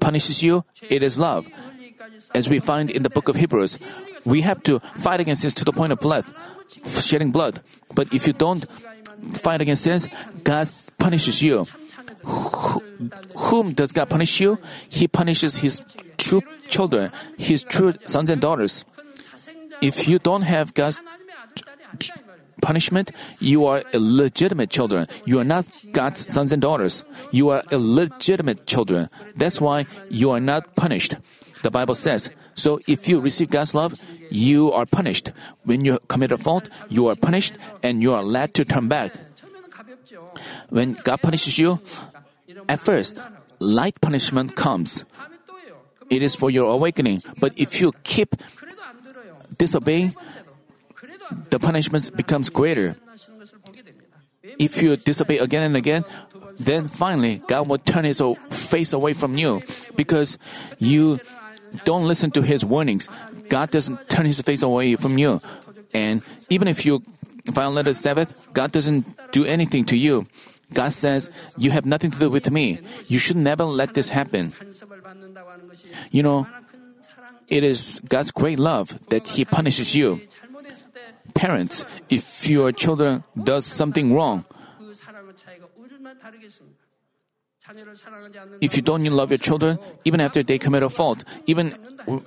punishes 0.01 0.43
you, 0.43 0.65
it 0.89 1.03
is 1.03 1.19
love. 1.19 1.47
As 2.35 2.49
we 2.51 2.59
find 2.59 2.91
in 2.91 3.03
the 3.03 3.11
book 3.11 3.29
of 3.29 3.37
Hebrews, 3.37 3.79
we 4.25 4.43
have 4.43 4.63
to 4.65 4.81
fight 4.97 5.21
against 5.21 5.43
sins 5.43 5.55
to 5.55 5.65
the 5.65 5.73
point 5.73 5.93
of 5.93 6.01
blood, 6.01 6.25
shedding 7.01 7.31
blood. 7.31 7.61
But 7.95 8.13
if 8.13 8.27
you 8.27 8.33
don't 8.33 8.67
fight 9.35 9.61
against 9.61 9.83
sins, 9.85 10.09
God 10.43 10.69
punishes 10.99 11.43
you. 11.43 11.65
Who- 12.25 12.83
Whom 13.37 13.73
does 13.75 13.93
God 13.93 14.09
punish 14.09 14.41
you? 14.41 14.59
He 14.89 15.09
punishes 15.09 15.57
His 15.59 15.83
true 16.17 16.43
children, 16.69 17.11
His 17.39 17.63
true 17.63 17.95
sons 18.07 18.31
and 18.31 18.41
daughters. 18.41 18.85
If 19.83 20.09
you 20.09 20.19
don't 20.19 20.43
have 20.43 20.75
God's 20.75 20.99
punishment, 22.65 23.13
you 23.45 23.69
are 23.69 23.85
illegitimate 23.93 24.73
children. 24.73 25.07
You 25.29 25.39
are 25.39 25.45
not 25.45 25.69
God's 25.93 26.25
sons 26.33 26.49
and 26.49 26.65
daughters. 26.65 27.05
You 27.31 27.53
are 27.53 27.63
illegitimate 27.71 28.65
children. 28.65 29.13
That's 29.37 29.61
why 29.61 29.85
you 30.09 30.33
are 30.33 30.41
not 30.41 30.75
punished. 30.75 31.21
The 31.61 31.71
Bible 31.71 31.95
says, 31.95 32.33
so 32.57 32.81
if 32.89 33.05
you 33.09 33.21
receive 33.21 33.51
God's 33.53 33.75
love, 33.77 34.01
you 34.31 34.73
are 34.73 34.87
punished. 34.87 35.33
When 35.65 35.85
you 35.85 36.01
commit 36.09 36.33
a 36.33 36.39
fault, 36.41 36.73
you 36.89 37.09
are 37.13 37.17
punished 37.17 37.53
and 37.83 38.01
you 38.01 38.17
are 38.17 38.25
led 38.25 38.57
to 38.57 38.65
turn 38.65 38.89
back. 38.89 39.13
When 40.71 40.97
God 41.05 41.21
punishes 41.21 41.59
you, 41.59 41.81
at 42.69 42.81
first, 42.81 43.19
light 43.61 44.01
punishment 44.01 44.57
comes. 44.57 45.05
It 46.09 46.23
is 46.23 46.35
for 46.35 46.49
your 46.49 46.73
awakening. 46.73 47.23
But 47.41 47.53
if 47.57 47.81
you 47.81 47.93
keep 48.05 48.37
disobeying, 49.59 50.15
the 51.51 51.59
punishment 51.59 52.17
becomes 52.17 52.51
greater. 52.51 52.97
If 54.59 54.83
you 54.83 54.97
disobey 54.97 55.39
again 55.39 55.63
and 55.63 55.77
again, 55.77 56.05
then 56.59 56.89
finally 56.89 57.43
God 57.49 57.69
will 57.69 57.79
turn 57.79 58.05
his 58.05 58.23
face 58.51 58.93
away 58.93 59.15
from 59.15 59.37
you 59.37 59.63
because 59.97 60.39
you 60.79 61.21
don't 61.85 62.07
listen 62.07 62.31
to 62.33 62.43
his 62.43 62.65
warnings. 62.65 63.09
God 63.49 63.71
doesn't 63.71 64.09
turn 64.09 64.27
his 64.27 64.41
face 64.41 64.63
away 64.63 64.97
from 64.97 65.19
you. 65.19 65.41
And 65.93 66.23
even 66.51 66.69
if 66.69 66.87
you 66.87 67.03
violate 67.47 67.87
the 67.87 67.95
Sabbath, 67.95 68.35
God 68.53 68.73
doesn't 68.73 69.33
do 69.33 69.45
anything 69.45 69.85
to 69.87 69.97
you. 69.97 70.27
God 70.73 70.93
says, 70.93 71.31
You 71.57 71.71
have 71.71 71.87
nothing 71.87 72.11
to 72.11 72.19
do 72.19 72.31
with 72.31 72.51
me. 72.51 72.81
You 73.07 73.19
should 73.19 73.37
never 73.37 73.65
let 73.65 73.95
this 73.95 74.11
happen. 74.11 74.53
You 76.11 76.23
know, 76.23 76.47
it 77.49 77.65
is 77.65 78.01
God's 78.09 78.31
great 78.31 78.59
love 78.59 78.99
that 79.09 79.29
He 79.29 79.45
punishes 79.45 79.95
you 79.95 80.21
parents, 81.33 81.85
if 82.11 82.47
your 82.49 82.73
children 82.73 83.25
does 83.43 83.65
something 83.65 84.13
wrong, 84.13 84.45
if 88.61 88.77
you 88.77 88.83
don't 88.83 89.03
love 89.05 89.31
your 89.31 89.39
children, 89.39 89.79
even 90.05 90.21
after 90.21 90.43
they 90.43 90.59
commit 90.59 90.83
a 90.83 90.91
fault, 90.91 91.25
even 91.47 91.71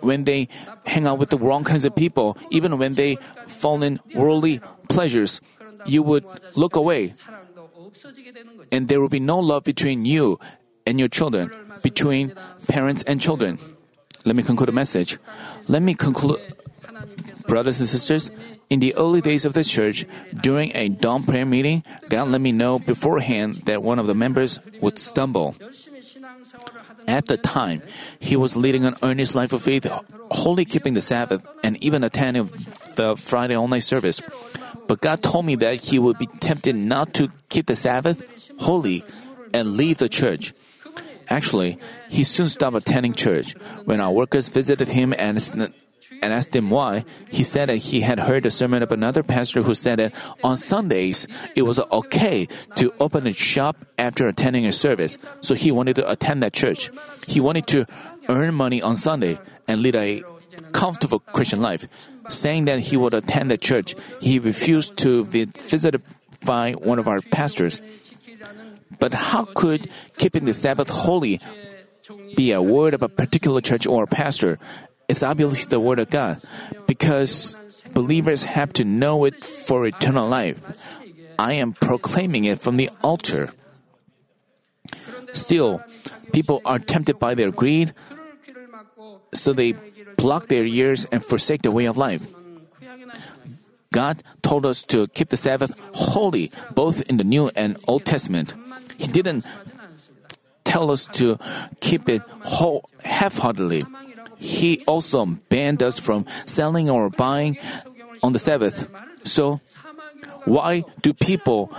when 0.01 0.23
they 0.23 0.47
hang 0.85 1.05
out 1.05 1.19
with 1.19 1.29
the 1.29 1.37
wrong 1.37 1.63
kinds 1.63 1.85
of 1.85 1.95
people, 1.95 2.35
even 2.49 2.77
when 2.79 2.93
they 2.93 3.17
fall 3.45 3.83
in 3.83 3.99
worldly 4.15 4.59
pleasures, 4.89 5.41
you 5.85 6.01
would 6.01 6.25
look 6.55 6.75
away. 6.75 7.13
And 8.71 8.87
there 8.87 8.99
will 8.99 9.09
be 9.09 9.19
no 9.19 9.39
love 9.39 9.63
between 9.63 10.05
you 10.05 10.39
and 10.85 10.99
your 10.99 11.07
children, 11.07 11.51
between 11.83 12.33
parents 12.67 13.03
and 13.03 13.21
children. 13.21 13.59
Let 14.25 14.35
me 14.35 14.41
conclude 14.43 14.69
a 14.69 14.73
message. 14.73 15.19
Let 15.67 15.83
me 15.83 15.93
conclude. 15.93 16.41
Brothers 17.47 17.79
and 17.79 17.87
sisters, 17.87 18.29
in 18.69 18.79
the 18.79 18.93
early 18.95 19.21
days 19.21 19.45
of 19.45 19.53
the 19.53 19.63
church, 19.63 20.05
during 20.41 20.75
a 20.75 20.89
dawn 20.89 21.23
prayer 21.23 21.45
meeting, 21.45 21.83
God 22.09 22.27
let 22.27 22.41
me 22.41 22.51
know 22.51 22.79
beforehand 22.79 23.63
that 23.65 23.81
one 23.81 23.97
of 23.97 24.07
the 24.07 24.15
members 24.15 24.59
would 24.81 24.99
stumble. 24.99 25.55
At 27.07 27.27
the 27.27 27.37
time, 27.37 27.81
he 28.19 28.35
was 28.35 28.57
leading 28.57 28.83
an 28.83 28.95
earnest 29.01 29.35
life 29.35 29.53
of 29.53 29.61
faith, 29.61 29.87
wholly 30.31 30.65
keeping 30.65 30.93
the 30.93 31.01
Sabbath 31.01 31.47
and 31.63 31.81
even 31.81 32.03
attending 32.03 32.49
the 32.95 33.15
Friday 33.15 33.55
all-night 33.55 33.83
service. 33.83 34.21
But 34.87 34.99
God 34.99 35.23
told 35.23 35.45
me 35.45 35.55
that 35.55 35.75
he 35.75 35.99
would 35.99 36.17
be 36.17 36.27
tempted 36.27 36.75
not 36.75 37.13
to 37.15 37.29
keep 37.47 37.67
the 37.67 37.75
Sabbath 37.75 38.23
holy 38.59 39.05
and 39.53 39.77
leave 39.77 39.99
the 39.99 40.09
church. 40.09 40.53
Actually, 41.29 41.77
he 42.09 42.23
soon 42.23 42.47
stopped 42.47 42.75
attending 42.75 43.13
church 43.13 43.53
when 43.85 44.01
our 44.01 44.11
workers 44.11 44.49
visited 44.49 44.89
him 44.89 45.13
and 45.17 45.39
and 46.21 46.33
asked 46.33 46.55
him 46.55 46.69
why, 46.69 47.05
he 47.29 47.43
said 47.43 47.69
that 47.69 47.77
he 47.77 48.01
had 48.01 48.19
heard 48.19 48.45
a 48.45 48.51
sermon 48.51 48.83
of 48.83 48.91
another 48.91 49.23
pastor 49.23 49.61
who 49.61 49.75
said 49.75 49.99
that 49.99 50.13
on 50.43 50.57
Sundays 50.57 51.27
it 51.55 51.63
was 51.63 51.79
okay 51.91 52.47
to 52.75 52.93
open 52.99 53.27
a 53.27 53.33
shop 53.33 53.77
after 53.97 54.27
attending 54.27 54.65
a 54.65 54.71
service. 54.71 55.17
So 55.41 55.55
he 55.55 55.71
wanted 55.71 55.95
to 55.97 56.09
attend 56.09 56.43
that 56.43 56.53
church. 56.53 56.89
He 57.27 57.39
wanted 57.39 57.67
to 57.67 57.85
earn 58.29 58.53
money 58.53 58.81
on 58.81 58.95
Sunday 58.95 59.39
and 59.67 59.81
lead 59.81 59.95
a 59.95 60.23
comfortable 60.71 61.19
Christian 61.19 61.61
life. 61.61 61.87
Saying 62.29 62.65
that 62.65 62.79
he 62.79 62.97
would 62.97 63.13
attend 63.13 63.51
the 63.51 63.57
church, 63.57 63.95
he 64.19 64.39
refused 64.39 64.97
to 64.97 65.25
be 65.25 65.45
visited 65.45 66.01
by 66.43 66.73
one 66.73 66.99
of 66.99 67.07
our 67.07 67.21
pastors. 67.21 67.81
But 68.99 69.13
how 69.13 69.45
could 69.45 69.89
keeping 70.17 70.45
the 70.45 70.53
Sabbath 70.53 70.89
holy 70.89 71.39
be 72.35 72.51
a 72.51 72.61
word 72.61 72.93
of 72.93 73.01
a 73.01 73.09
particular 73.09 73.61
church 73.61 73.87
or 73.87 74.05
pastor? 74.07 74.59
It's 75.07 75.23
obviously 75.23 75.69
the 75.69 75.79
Word 75.79 75.99
of 75.99 76.09
God 76.09 76.41
because 76.85 77.55
believers 77.93 78.43
have 78.43 78.73
to 78.73 78.83
know 78.83 79.23
it 79.23 79.43
for 79.43 79.85
eternal 79.85 80.27
life. 80.27 80.59
I 81.39 81.53
am 81.53 81.73
proclaiming 81.73 82.45
it 82.45 82.59
from 82.59 82.75
the 82.75 82.89
altar. 83.03 83.49
Still, 85.33 85.81
people 86.33 86.61
are 86.65 86.79
tempted 86.79 87.19
by 87.19 87.35
their 87.35 87.51
greed, 87.51 87.93
so 89.33 89.53
they 89.53 89.75
block 90.17 90.47
their 90.47 90.65
ears 90.65 91.05
and 91.11 91.23
forsake 91.23 91.61
the 91.61 91.71
way 91.71 91.85
of 91.85 91.95
life. 91.95 92.27
God 93.93 94.21
told 94.41 94.65
us 94.65 94.83
to 94.91 95.07
keep 95.07 95.29
the 95.29 95.37
Sabbath 95.37 95.73
holy, 95.93 96.51
both 96.75 97.01
in 97.07 97.17
the 97.17 97.23
New 97.23 97.49
and 97.55 97.77
Old 97.87 98.03
Testament. 98.03 98.53
He 98.97 99.07
didn't 99.07 99.45
tell 100.65 100.91
us 100.91 101.07
to 101.13 101.39
keep 101.79 102.09
it 102.09 102.21
whole, 102.43 102.89
half-heartedly. 103.03 103.85
He 104.39 104.83
also 104.85 105.25
banned 105.49 105.81
us 105.81 105.99
from 105.99 106.25
selling 106.45 106.89
or 106.89 107.09
buying 107.09 107.57
on 108.21 108.33
the 108.33 108.39
Sabbath. 108.39 108.87
So, 109.23 109.61
why 110.45 110.85
do 111.01 111.13
people 111.13 111.71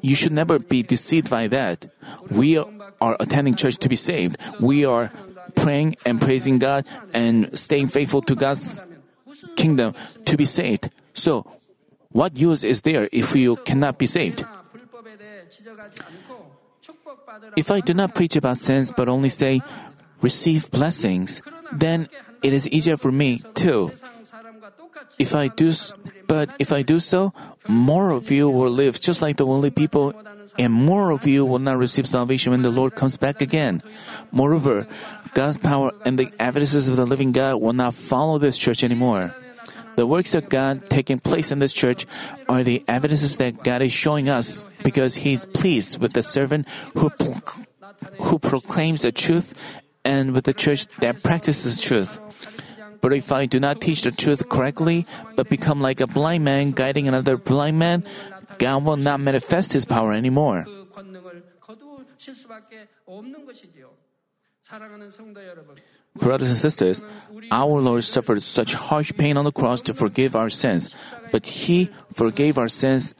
you 0.00 0.14
should 0.14 0.32
never 0.32 0.58
be 0.58 0.82
deceived 0.82 1.30
by 1.30 1.48
that. 1.48 1.90
We 2.30 2.58
are 2.58 3.16
attending 3.20 3.54
church 3.54 3.76
to 3.78 3.88
be 3.88 3.96
saved. 3.96 4.36
We 4.60 4.84
are 4.84 5.10
praying 5.54 5.96
and 6.06 6.20
praising 6.20 6.58
God 6.58 6.86
and 7.12 7.56
staying 7.58 7.88
faithful 7.88 8.22
to 8.22 8.34
God's 8.34 8.82
kingdom 9.56 9.94
to 10.24 10.36
be 10.36 10.46
saved. 10.46 10.90
So, 11.14 11.46
what 12.10 12.36
use 12.36 12.64
is 12.64 12.82
there 12.82 13.08
if 13.12 13.34
you 13.34 13.56
cannot 13.56 13.98
be 13.98 14.06
saved? 14.06 14.44
If 17.56 17.70
I 17.70 17.80
do 17.80 17.94
not 17.94 18.14
preach 18.14 18.36
about 18.36 18.58
sins 18.58 18.92
but 18.92 19.08
only 19.08 19.28
say, 19.28 19.62
receive 20.22 20.70
blessings, 20.70 21.42
then 21.72 22.08
it 22.42 22.52
is 22.52 22.68
easier 22.68 22.96
for 22.96 23.12
me 23.12 23.42
too. 23.54 23.92
If 25.18 25.34
I 25.34 25.48
do, 25.48 25.72
but 26.26 26.54
if 26.58 26.72
I 26.72 26.82
do 26.82 27.00
so, 27.00 27.32
more 27.66 28.10
of 28.10 28.30
you 28.30 28.48
will 28.48 28.70
live 28.70 29.00
just 29.00 29.22
like 29.22 29.36
the 29.36 29.46
worldly 29.46 29.70
people, 29.70 30.14
and 30.58 30.72
more 30.72 31.10
of 31.10 31.26
you 31.26 31.44
will 31.44 31.58
not 31.58 31.78
receive 31.78 32.06
salvation 32.06 32.52
when 32.52 32.62
the 32.62 32.70
Lord 32.70 32.94
comes 32.94 33.16
back 33.16 33.40
again. 33.40 33.82
Moreover, 34.30 34.86
God's 35.34 35.58
power 35.58 35.92
and 36.04 36.18
the 36.18 36.30
evidences 36.38 36.88
of 36.88 36.96
the 36.96 37.06
living 37.06 37.32
God 37.32 37.60
will 37.60 37.72
not 37.72 37.94
follow 37.94 38.38
this 38.38 38.58
church 38.58 38.82
anymore. 38.82 39.34
The 39.98 40.06
works 40.06 40.38
of 40.38 40.48
God 40.48 40.88
taking 40.94 41.18
place 41.18 41.50
in 41.50 41.58
this 41.58 41.74
church 41.74 42.06
are 42.48 42.62
the 42.62 42.84
evidences 42.86 43.36
that 43.42 43.66
God 43.66 43.82
is 43.82 43.90
showing 43.90 44.28
us 44.28 44.62
because 44.86 45.26
He 45.26 45.32
is 45.32 45.44
pleased 45.58 45.98
with 45.98 46.12
the 46.12 46.22
servant 46.22 46.70
who, 46.94 47.10
who 48.22 48.38
proclaims 48.38 49.02
the 49.02 49.10
truth 49.10 49.58
and 50.04 50.38
with 50.38 50.44
the 50.44 50.54
church 50.54 50.86
that 51.02 51.24
practices 51.24 51.82
truth. 51.82 52.22
But 53.00 53.12
if 53.12 53.32
I 53.32 53.46
do 53.46 53.58
not 53.58 53.80
teach 53.80 54.02
the 54.02 54.14
truth 54.14 54.48
correctly, 54.48 55.04
but 55.34 55.50
become 55.50 55.82
like 55.82 55.98
a 55.98 56.06
blind 56.06 56.44
man 56.44 56.70
guiding 56.70 57.08
another 57.08 57.36
blind 57.36 57.80
man, 57.80 58.06
God 58.58 58.84
will 58.84 59.02
not 59.02 59.18
manifest 59.18 59.72
His 59.72 59.84
power 59.84 60.12
anymore. 60.12 60.62
Brothers 66.18 66.48
and 66.50 66.58
sisters, 66.58 67.02
our 67.50 67.80
Lord 67.80 68.04
suffered 68.04 68.42
such 68.42 68.74
harsh 68.74 69.12
pain 69.16 69.36
on 69.36 69.44
the 69.44 69.52
cross 69.52 69.80
to 69.82 69.94
forgive 69.94 70.36
our 70.36 70.50
sins, 70.50 70.94
but 71.32 71.46
He 71.46 71.90
forgave 72.12 72.58
our 72.58 72.68
sins. 72.68 73.14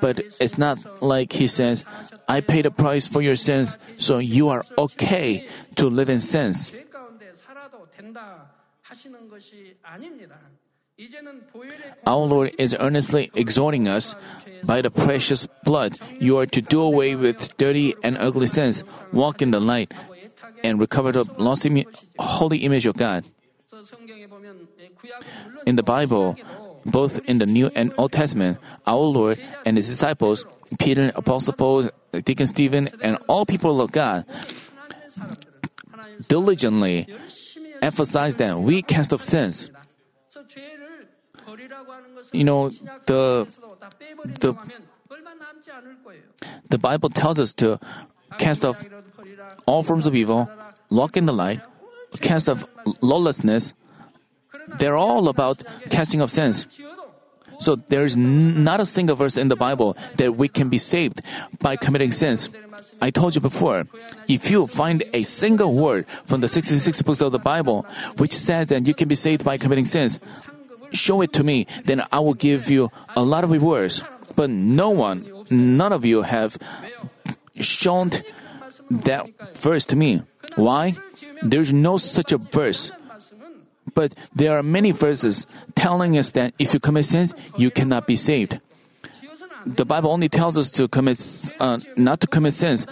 But 0.00 0.20
it's 0.40 0.58
not 0.58 1.02
like 1.02 1.32
He 1.32 1.46
says, 1.46 1.84
I 2.28 2.40
paid 2.40 2.66
a 2.66 2.70
price 2.70 3.06
for 3.06 3.22
your 3.22 3.36
sins, 3.36 3.76
so 3.96 4.18
you 4.18 4.48
are 4.48 4.64
okay 4.76 5.48
to 5.76 5.88
live 5.88 6.08
in 6.08 6.20
sins. 6.20 6.72
Our 12.06 12.26
Lord 12.26 12.54
is 12.58 12.76
earnestly 12.78 13.30
exhorting 13.34 13.86
us 13.86 14.16
by 14.64 14.82
the 14.82 14.90
precious 14.90 15.46
blood, 15.64 15.98
you 16.18 16.38
are 16.38 16.46
to 16.46 16.60
do 16.60 16.82
away 16.82 17.14
with 17.14 17.56
dirty 17.56 17.94
and 18.02 18.18
ugly 18.18 18.48
sins, 18.48 18.82
walk 19.12 19.40
in 19.40 19.52
the 19.52 19.60
light, 19.60 19.94
and 20.62 20.80
recover 20.80 21.12
the 21.12 21.24
lost 21.38 21.66
holy 22.18 22.58
image 22.58 22.86
of 22.86 22.96
God. 22.96 23.24
In 25.66 25.76
the 25.76 25.82
Bible, 25.82 26.36
both 26.84 27.20
in 27.28 27.38
the 27.38 27.46
New 27.46 27.70
and 27.74 27.92
Old 27.98 28.12
Testament, 28.12 28.58
our 28.86 28.98
Lord 28.98 29.38
and 29.64 29.76
his 29.76 29.88
disciples, 29.88 30.44
Peter, 30.78 31.02
and 31.02 31.12
Apostle 31.14 31.54
Paul, 31.54 31.90
Deacon 32.12 32.46
Stephen, 32.46 32.88
and 33.00 33.18
all 33.28 33.46
people 33.46 33.80
of 33.80 33.92
God, 33.92 34.24
diligently 36.28 37.06
emphasize 37.82 38.36
that 38.36 38.58
we 38.60 38.82
cast 38.82 39.12
off 39.12 39.22
sins. 39.22 39.70
You 42.32 42.44
know, 42.44 42.68
the, 43.06 43.46
the, 44.40 44.54
the 46.68 46.78
Bible 46.78 47.08
tells 47.10 47.40
us 47.40 47.54
to 47.54 47.78
cast 48.38 48.64
off 48.64 48.84
all 49.66 49.82
forms 49.82 50.06
of 50.06 50.14
evil, 50.14 50.50
lock 50.90 51.16
in 51.16 51.26
the 51.26 51.32
light, 51.32 51.60
cast 52.20 52.48
of 52.48 52.66
lawlessness. 53.00 53.72
They're 54.78 54.96
all 54.96 55.28
about 55.28 55.62
casting 55.90 56.20
off 56.20 56.30
sins. 56.30 56.66
So 57.58 57.76
there's 57.76 58.16
not 58.16 58.80
a 58.80 58.86
single 58.86 59.16
verse 59.16 59.36
in 59.36 59.48
the 59.48 59.56
Bible 59.56 59.96
that 60.16 60.36
we 60.36 60.48
can 60.48 60.68
be 60.68 60.78
saved 60.78 61.22
by 61.58 61.76
committing 61.76 62.12
sins. 62.12 62.48
I 63.00 63.10
told 63.10 63.34
you 63.34 63.40
before, 63.40 63.86
if 64.28 64.50
you 64.50 64.66
find 64.66 65.02
a 65.12 65.24
single 65.24 65.74
word 65.74 66.06
from 66.24 66.40
the 66.40 66.48
66 66.48 67.02
books 67.02 67.20
of 67.20 67.32
the 67.32 67.38
Bible 67.38 67.86
which 68.16 68.32
says 68.32 68.68
that 68.68 68.86
you 68.86 68.94
can 68.94 69.08
be 69.08 69.14
saved 69.14 69.44
by 69.44 69.58
committing 69.58 69.86
sins, 69.86 70.20
show 70.92 71.20
it 71.20 71.32
to 71.34 71.44
me, 71.44 71.66
then 71.84 72.02
I 72.12 72.20
will 72.20 72.34
give 72.34 72.70
you 72.70 72.90
a 73.16 73.22
lot 73.22 73.44
of 73.44 73.50
rewards. 73.50 74.02
But 74.36 74.50
no 74.50 74.90
one, 74.90 75.26
none 75.50 75.92
of 75.92 76.04
you 76.04 76.22
have 76.22 76.58
shown 77.60 78.10
that 78.90 79.56
verse 79.56 79.84
to 79.86 79.96
me. 79.96 80.22
Why? 80.56 80.94
There's 81.42 81.72
no 81.72 81.96
such 81.96 82.32
a 82.32 82.38
verse. 82.38 82.92
But 83.94 84.14
there 84.34 84.56
are 84.56 84.62
many 84.62 84.92
verses 84.92 85.46
telling 85.74 86.16
us 86.18 86.32
that 86.32 86.54
if 86.58 86.74
you 86.74 86.80
commit 86.80 87.04
sins, 87.04 87.34
you 87.56 87.70
cannot 87.70 88.06
be 88.06 88.16
saved. 88.16 88.60
The 89.66 89.84
Bible 89.84 90.10
only 90.10 90.28
tells 90.28 90.56
us 90.56 90.70
to 90.72 90.88
commit, 90.88 91.20
uh, 91.58 91.78
not 91.96 92.20
to 92.20 92.26
commit 92.26 92.54
sins, 92.54 92.86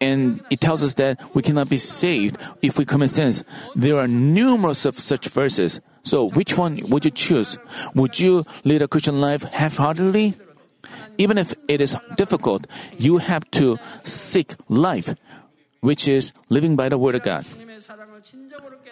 and 0.00 0.40
it 0.50 0.60
tells 0.60 0.82
us 0.84 0.94
that 0.94 1.18
we 1.34 1.42
cannot 1.42 1.68
be 1.68 1.76
saved 1.76 2.36
if 2.62 2.78
we 2.78 2.84
commit 2.84 3.10
sins. 3.10 3.42
There 3.74 3.98
are 3.98 4.06
numerous 4.06 4.84
of 4.84 4.98
such 4.98 5.28
verses. 5.28 5.80
So, 6.04 6.28
which 6.30 6.56
one 6.56 6.80
would 6.88 7.04
you 7.04 7.10
choose? 7.10 7.58
Would 7.94 8.20
you 8.20 8.46
lead 8.64 8.80
a 8.80 8.88
Christian 8.88 9.20
life 9.20 9.42
half-heartedly? 9.42 10.34
Even 11.18 11.36
if 11.36 11.54
it 11.66 11.80
is 11.80 11.96
difficult, 12.16 12.66
you 12.96 13.18
have 13.18 13.48
to 13.52 13.78
seek 14.04 14.54
life, 14.68 15.14
which 15.80 16.08
is 16.08 16.32
living 16.48 16.76
by 16.76 16.88
the 16.88 16.98
Word 16.98 17.14
of 17.14 17.22
God. 17.22 17.44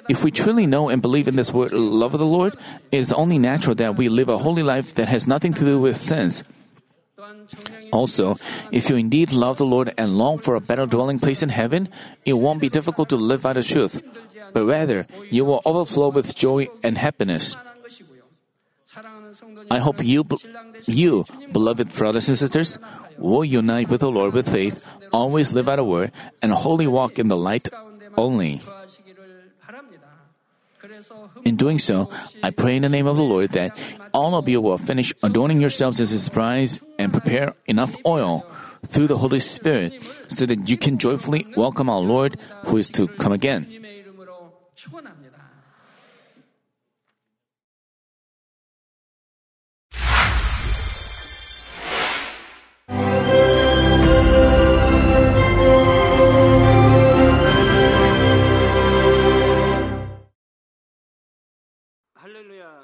If 0.08 0.22
we 0.22 0.30
truly 0.30 0.66
know 0.66 0.88
and 0.88 1.02
believe 1.02 1.26
in 1.26 1.34
this 1.34 1.52
word, 1.52 1.72
love 1.72 2.14
of 2.14 2.20
the 2.20 2.26
Lord, 2.26 2.54
it 2.92 3.00
is 3.00 3.12
only 3.12 3.38
natural 3.38 3.74
that 3.76 3.96
we 3.96 4.08
live 4.08 4.28
a 4.28 4.38
holy 4.38 4.62
life 4.62 4.94
that 4.94 5.08
has 5.08 5.26
nothing 5.26 5.52
to 5.54 5.64
do 5.64 5.80
with 5.80 5.96
sins. 5.96 6.44
Also, 7.92 8.36
if 8.70 8.90
you 8.90 8.96
indeed 8.96 9.32
love 9.32 9.58
the 9.58 9.66
Lord 9.66 9.92
and 9.98 10.18
long 10.18 10.38
for 10.38 10.54
a 10.54 10.60
better 10.60 10.86
dwelling 10.86 11.18
place 11.18 11.42
in 11.42 11.48
heaven, 11.48 11.88
it 12.24 12.34
won't 12.34 12.60
be 12.60 12.68
difficult 12.68 13.08
to 13.10 13.16
live 13.16 13.42
by 13.42 13.52
the 13.52 13.62
truth, 13.62 14.00
but 14.52 14.64
rather 14.64 15.06
you 15.30 15.44
will 15.44 15.62
overflow 15.64 16.08
with 16.08 16.36
joy 16.36 16.68
and 16.82 16.98
happiness. 16.98 17.56
I 19.70 19.78
hope 19.78 20.02
you 20.04 20.24
you, 20.86 21.24
beloved 21.52 21.92
brothers 21.94 22.28
and 22.28 22.38
sisters, 22.38 22.78
will 23.18 23.44
unite 23.44 23.88
with 23.88 24.00
the 24.00 24.10
Lord 24.10 24.32
with 24.32 24.48
faith, 24.48 24.86
always 25.12 25.52
live 25.52 25.68
out 25.68 25.78
a 25.78 25.84
word, 25.84 26.12
and 26.42 26.52
wholly 26.52 26.86
walk 26.86 27.18
in 27.18 27.28
the 27.28 27.36
light 27.36 27.68
only. 28.16 28.60
In 31.44 31.56
doing 31.56 31.78
so, 31.78 32.10
I 32.42 32.50
pray 32.50 32.76
in 32.76 32.82
the 32.82 32.88
name 32.88 33.06
of 33.06 33.16
the 33.16 33.22
Lord 33.22 33.50
that 33.52 33.76
all 34.12 34.34
of 34.34 34.48
you 34.48 34.60
will 34.60 34.78
finish 34.78 35.12
adorning 35.22 35.60
yourselves 35.60 36.00
as 36.00 36.10
His 36.10 36.28
bride 36.28 36.70
and 36.98 37.12
prepare 37.12 37.54
enough 37.66 37.94
oil 38.06 38.46
through 38.84 39.06
the 39.06 39.18
Holy 39.18 39.40
Spirit 39.40 39.94
so 40.28 40.46
that 40.46 40.68
you 40.68 40.76
can 40.76 40.98
joyfully 40.98 41.46
welcome 41.56 41.90
our 41.90 42.00
Lord 42.00 42.38
who 42.66 42.76
is 42.76 42.90
to 42.90 43.08
come 43.08 43.32
again. 43.32 43.66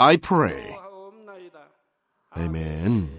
I 0.00 0.16
pray. 0.16 0.78
Amen. 2.36 3.17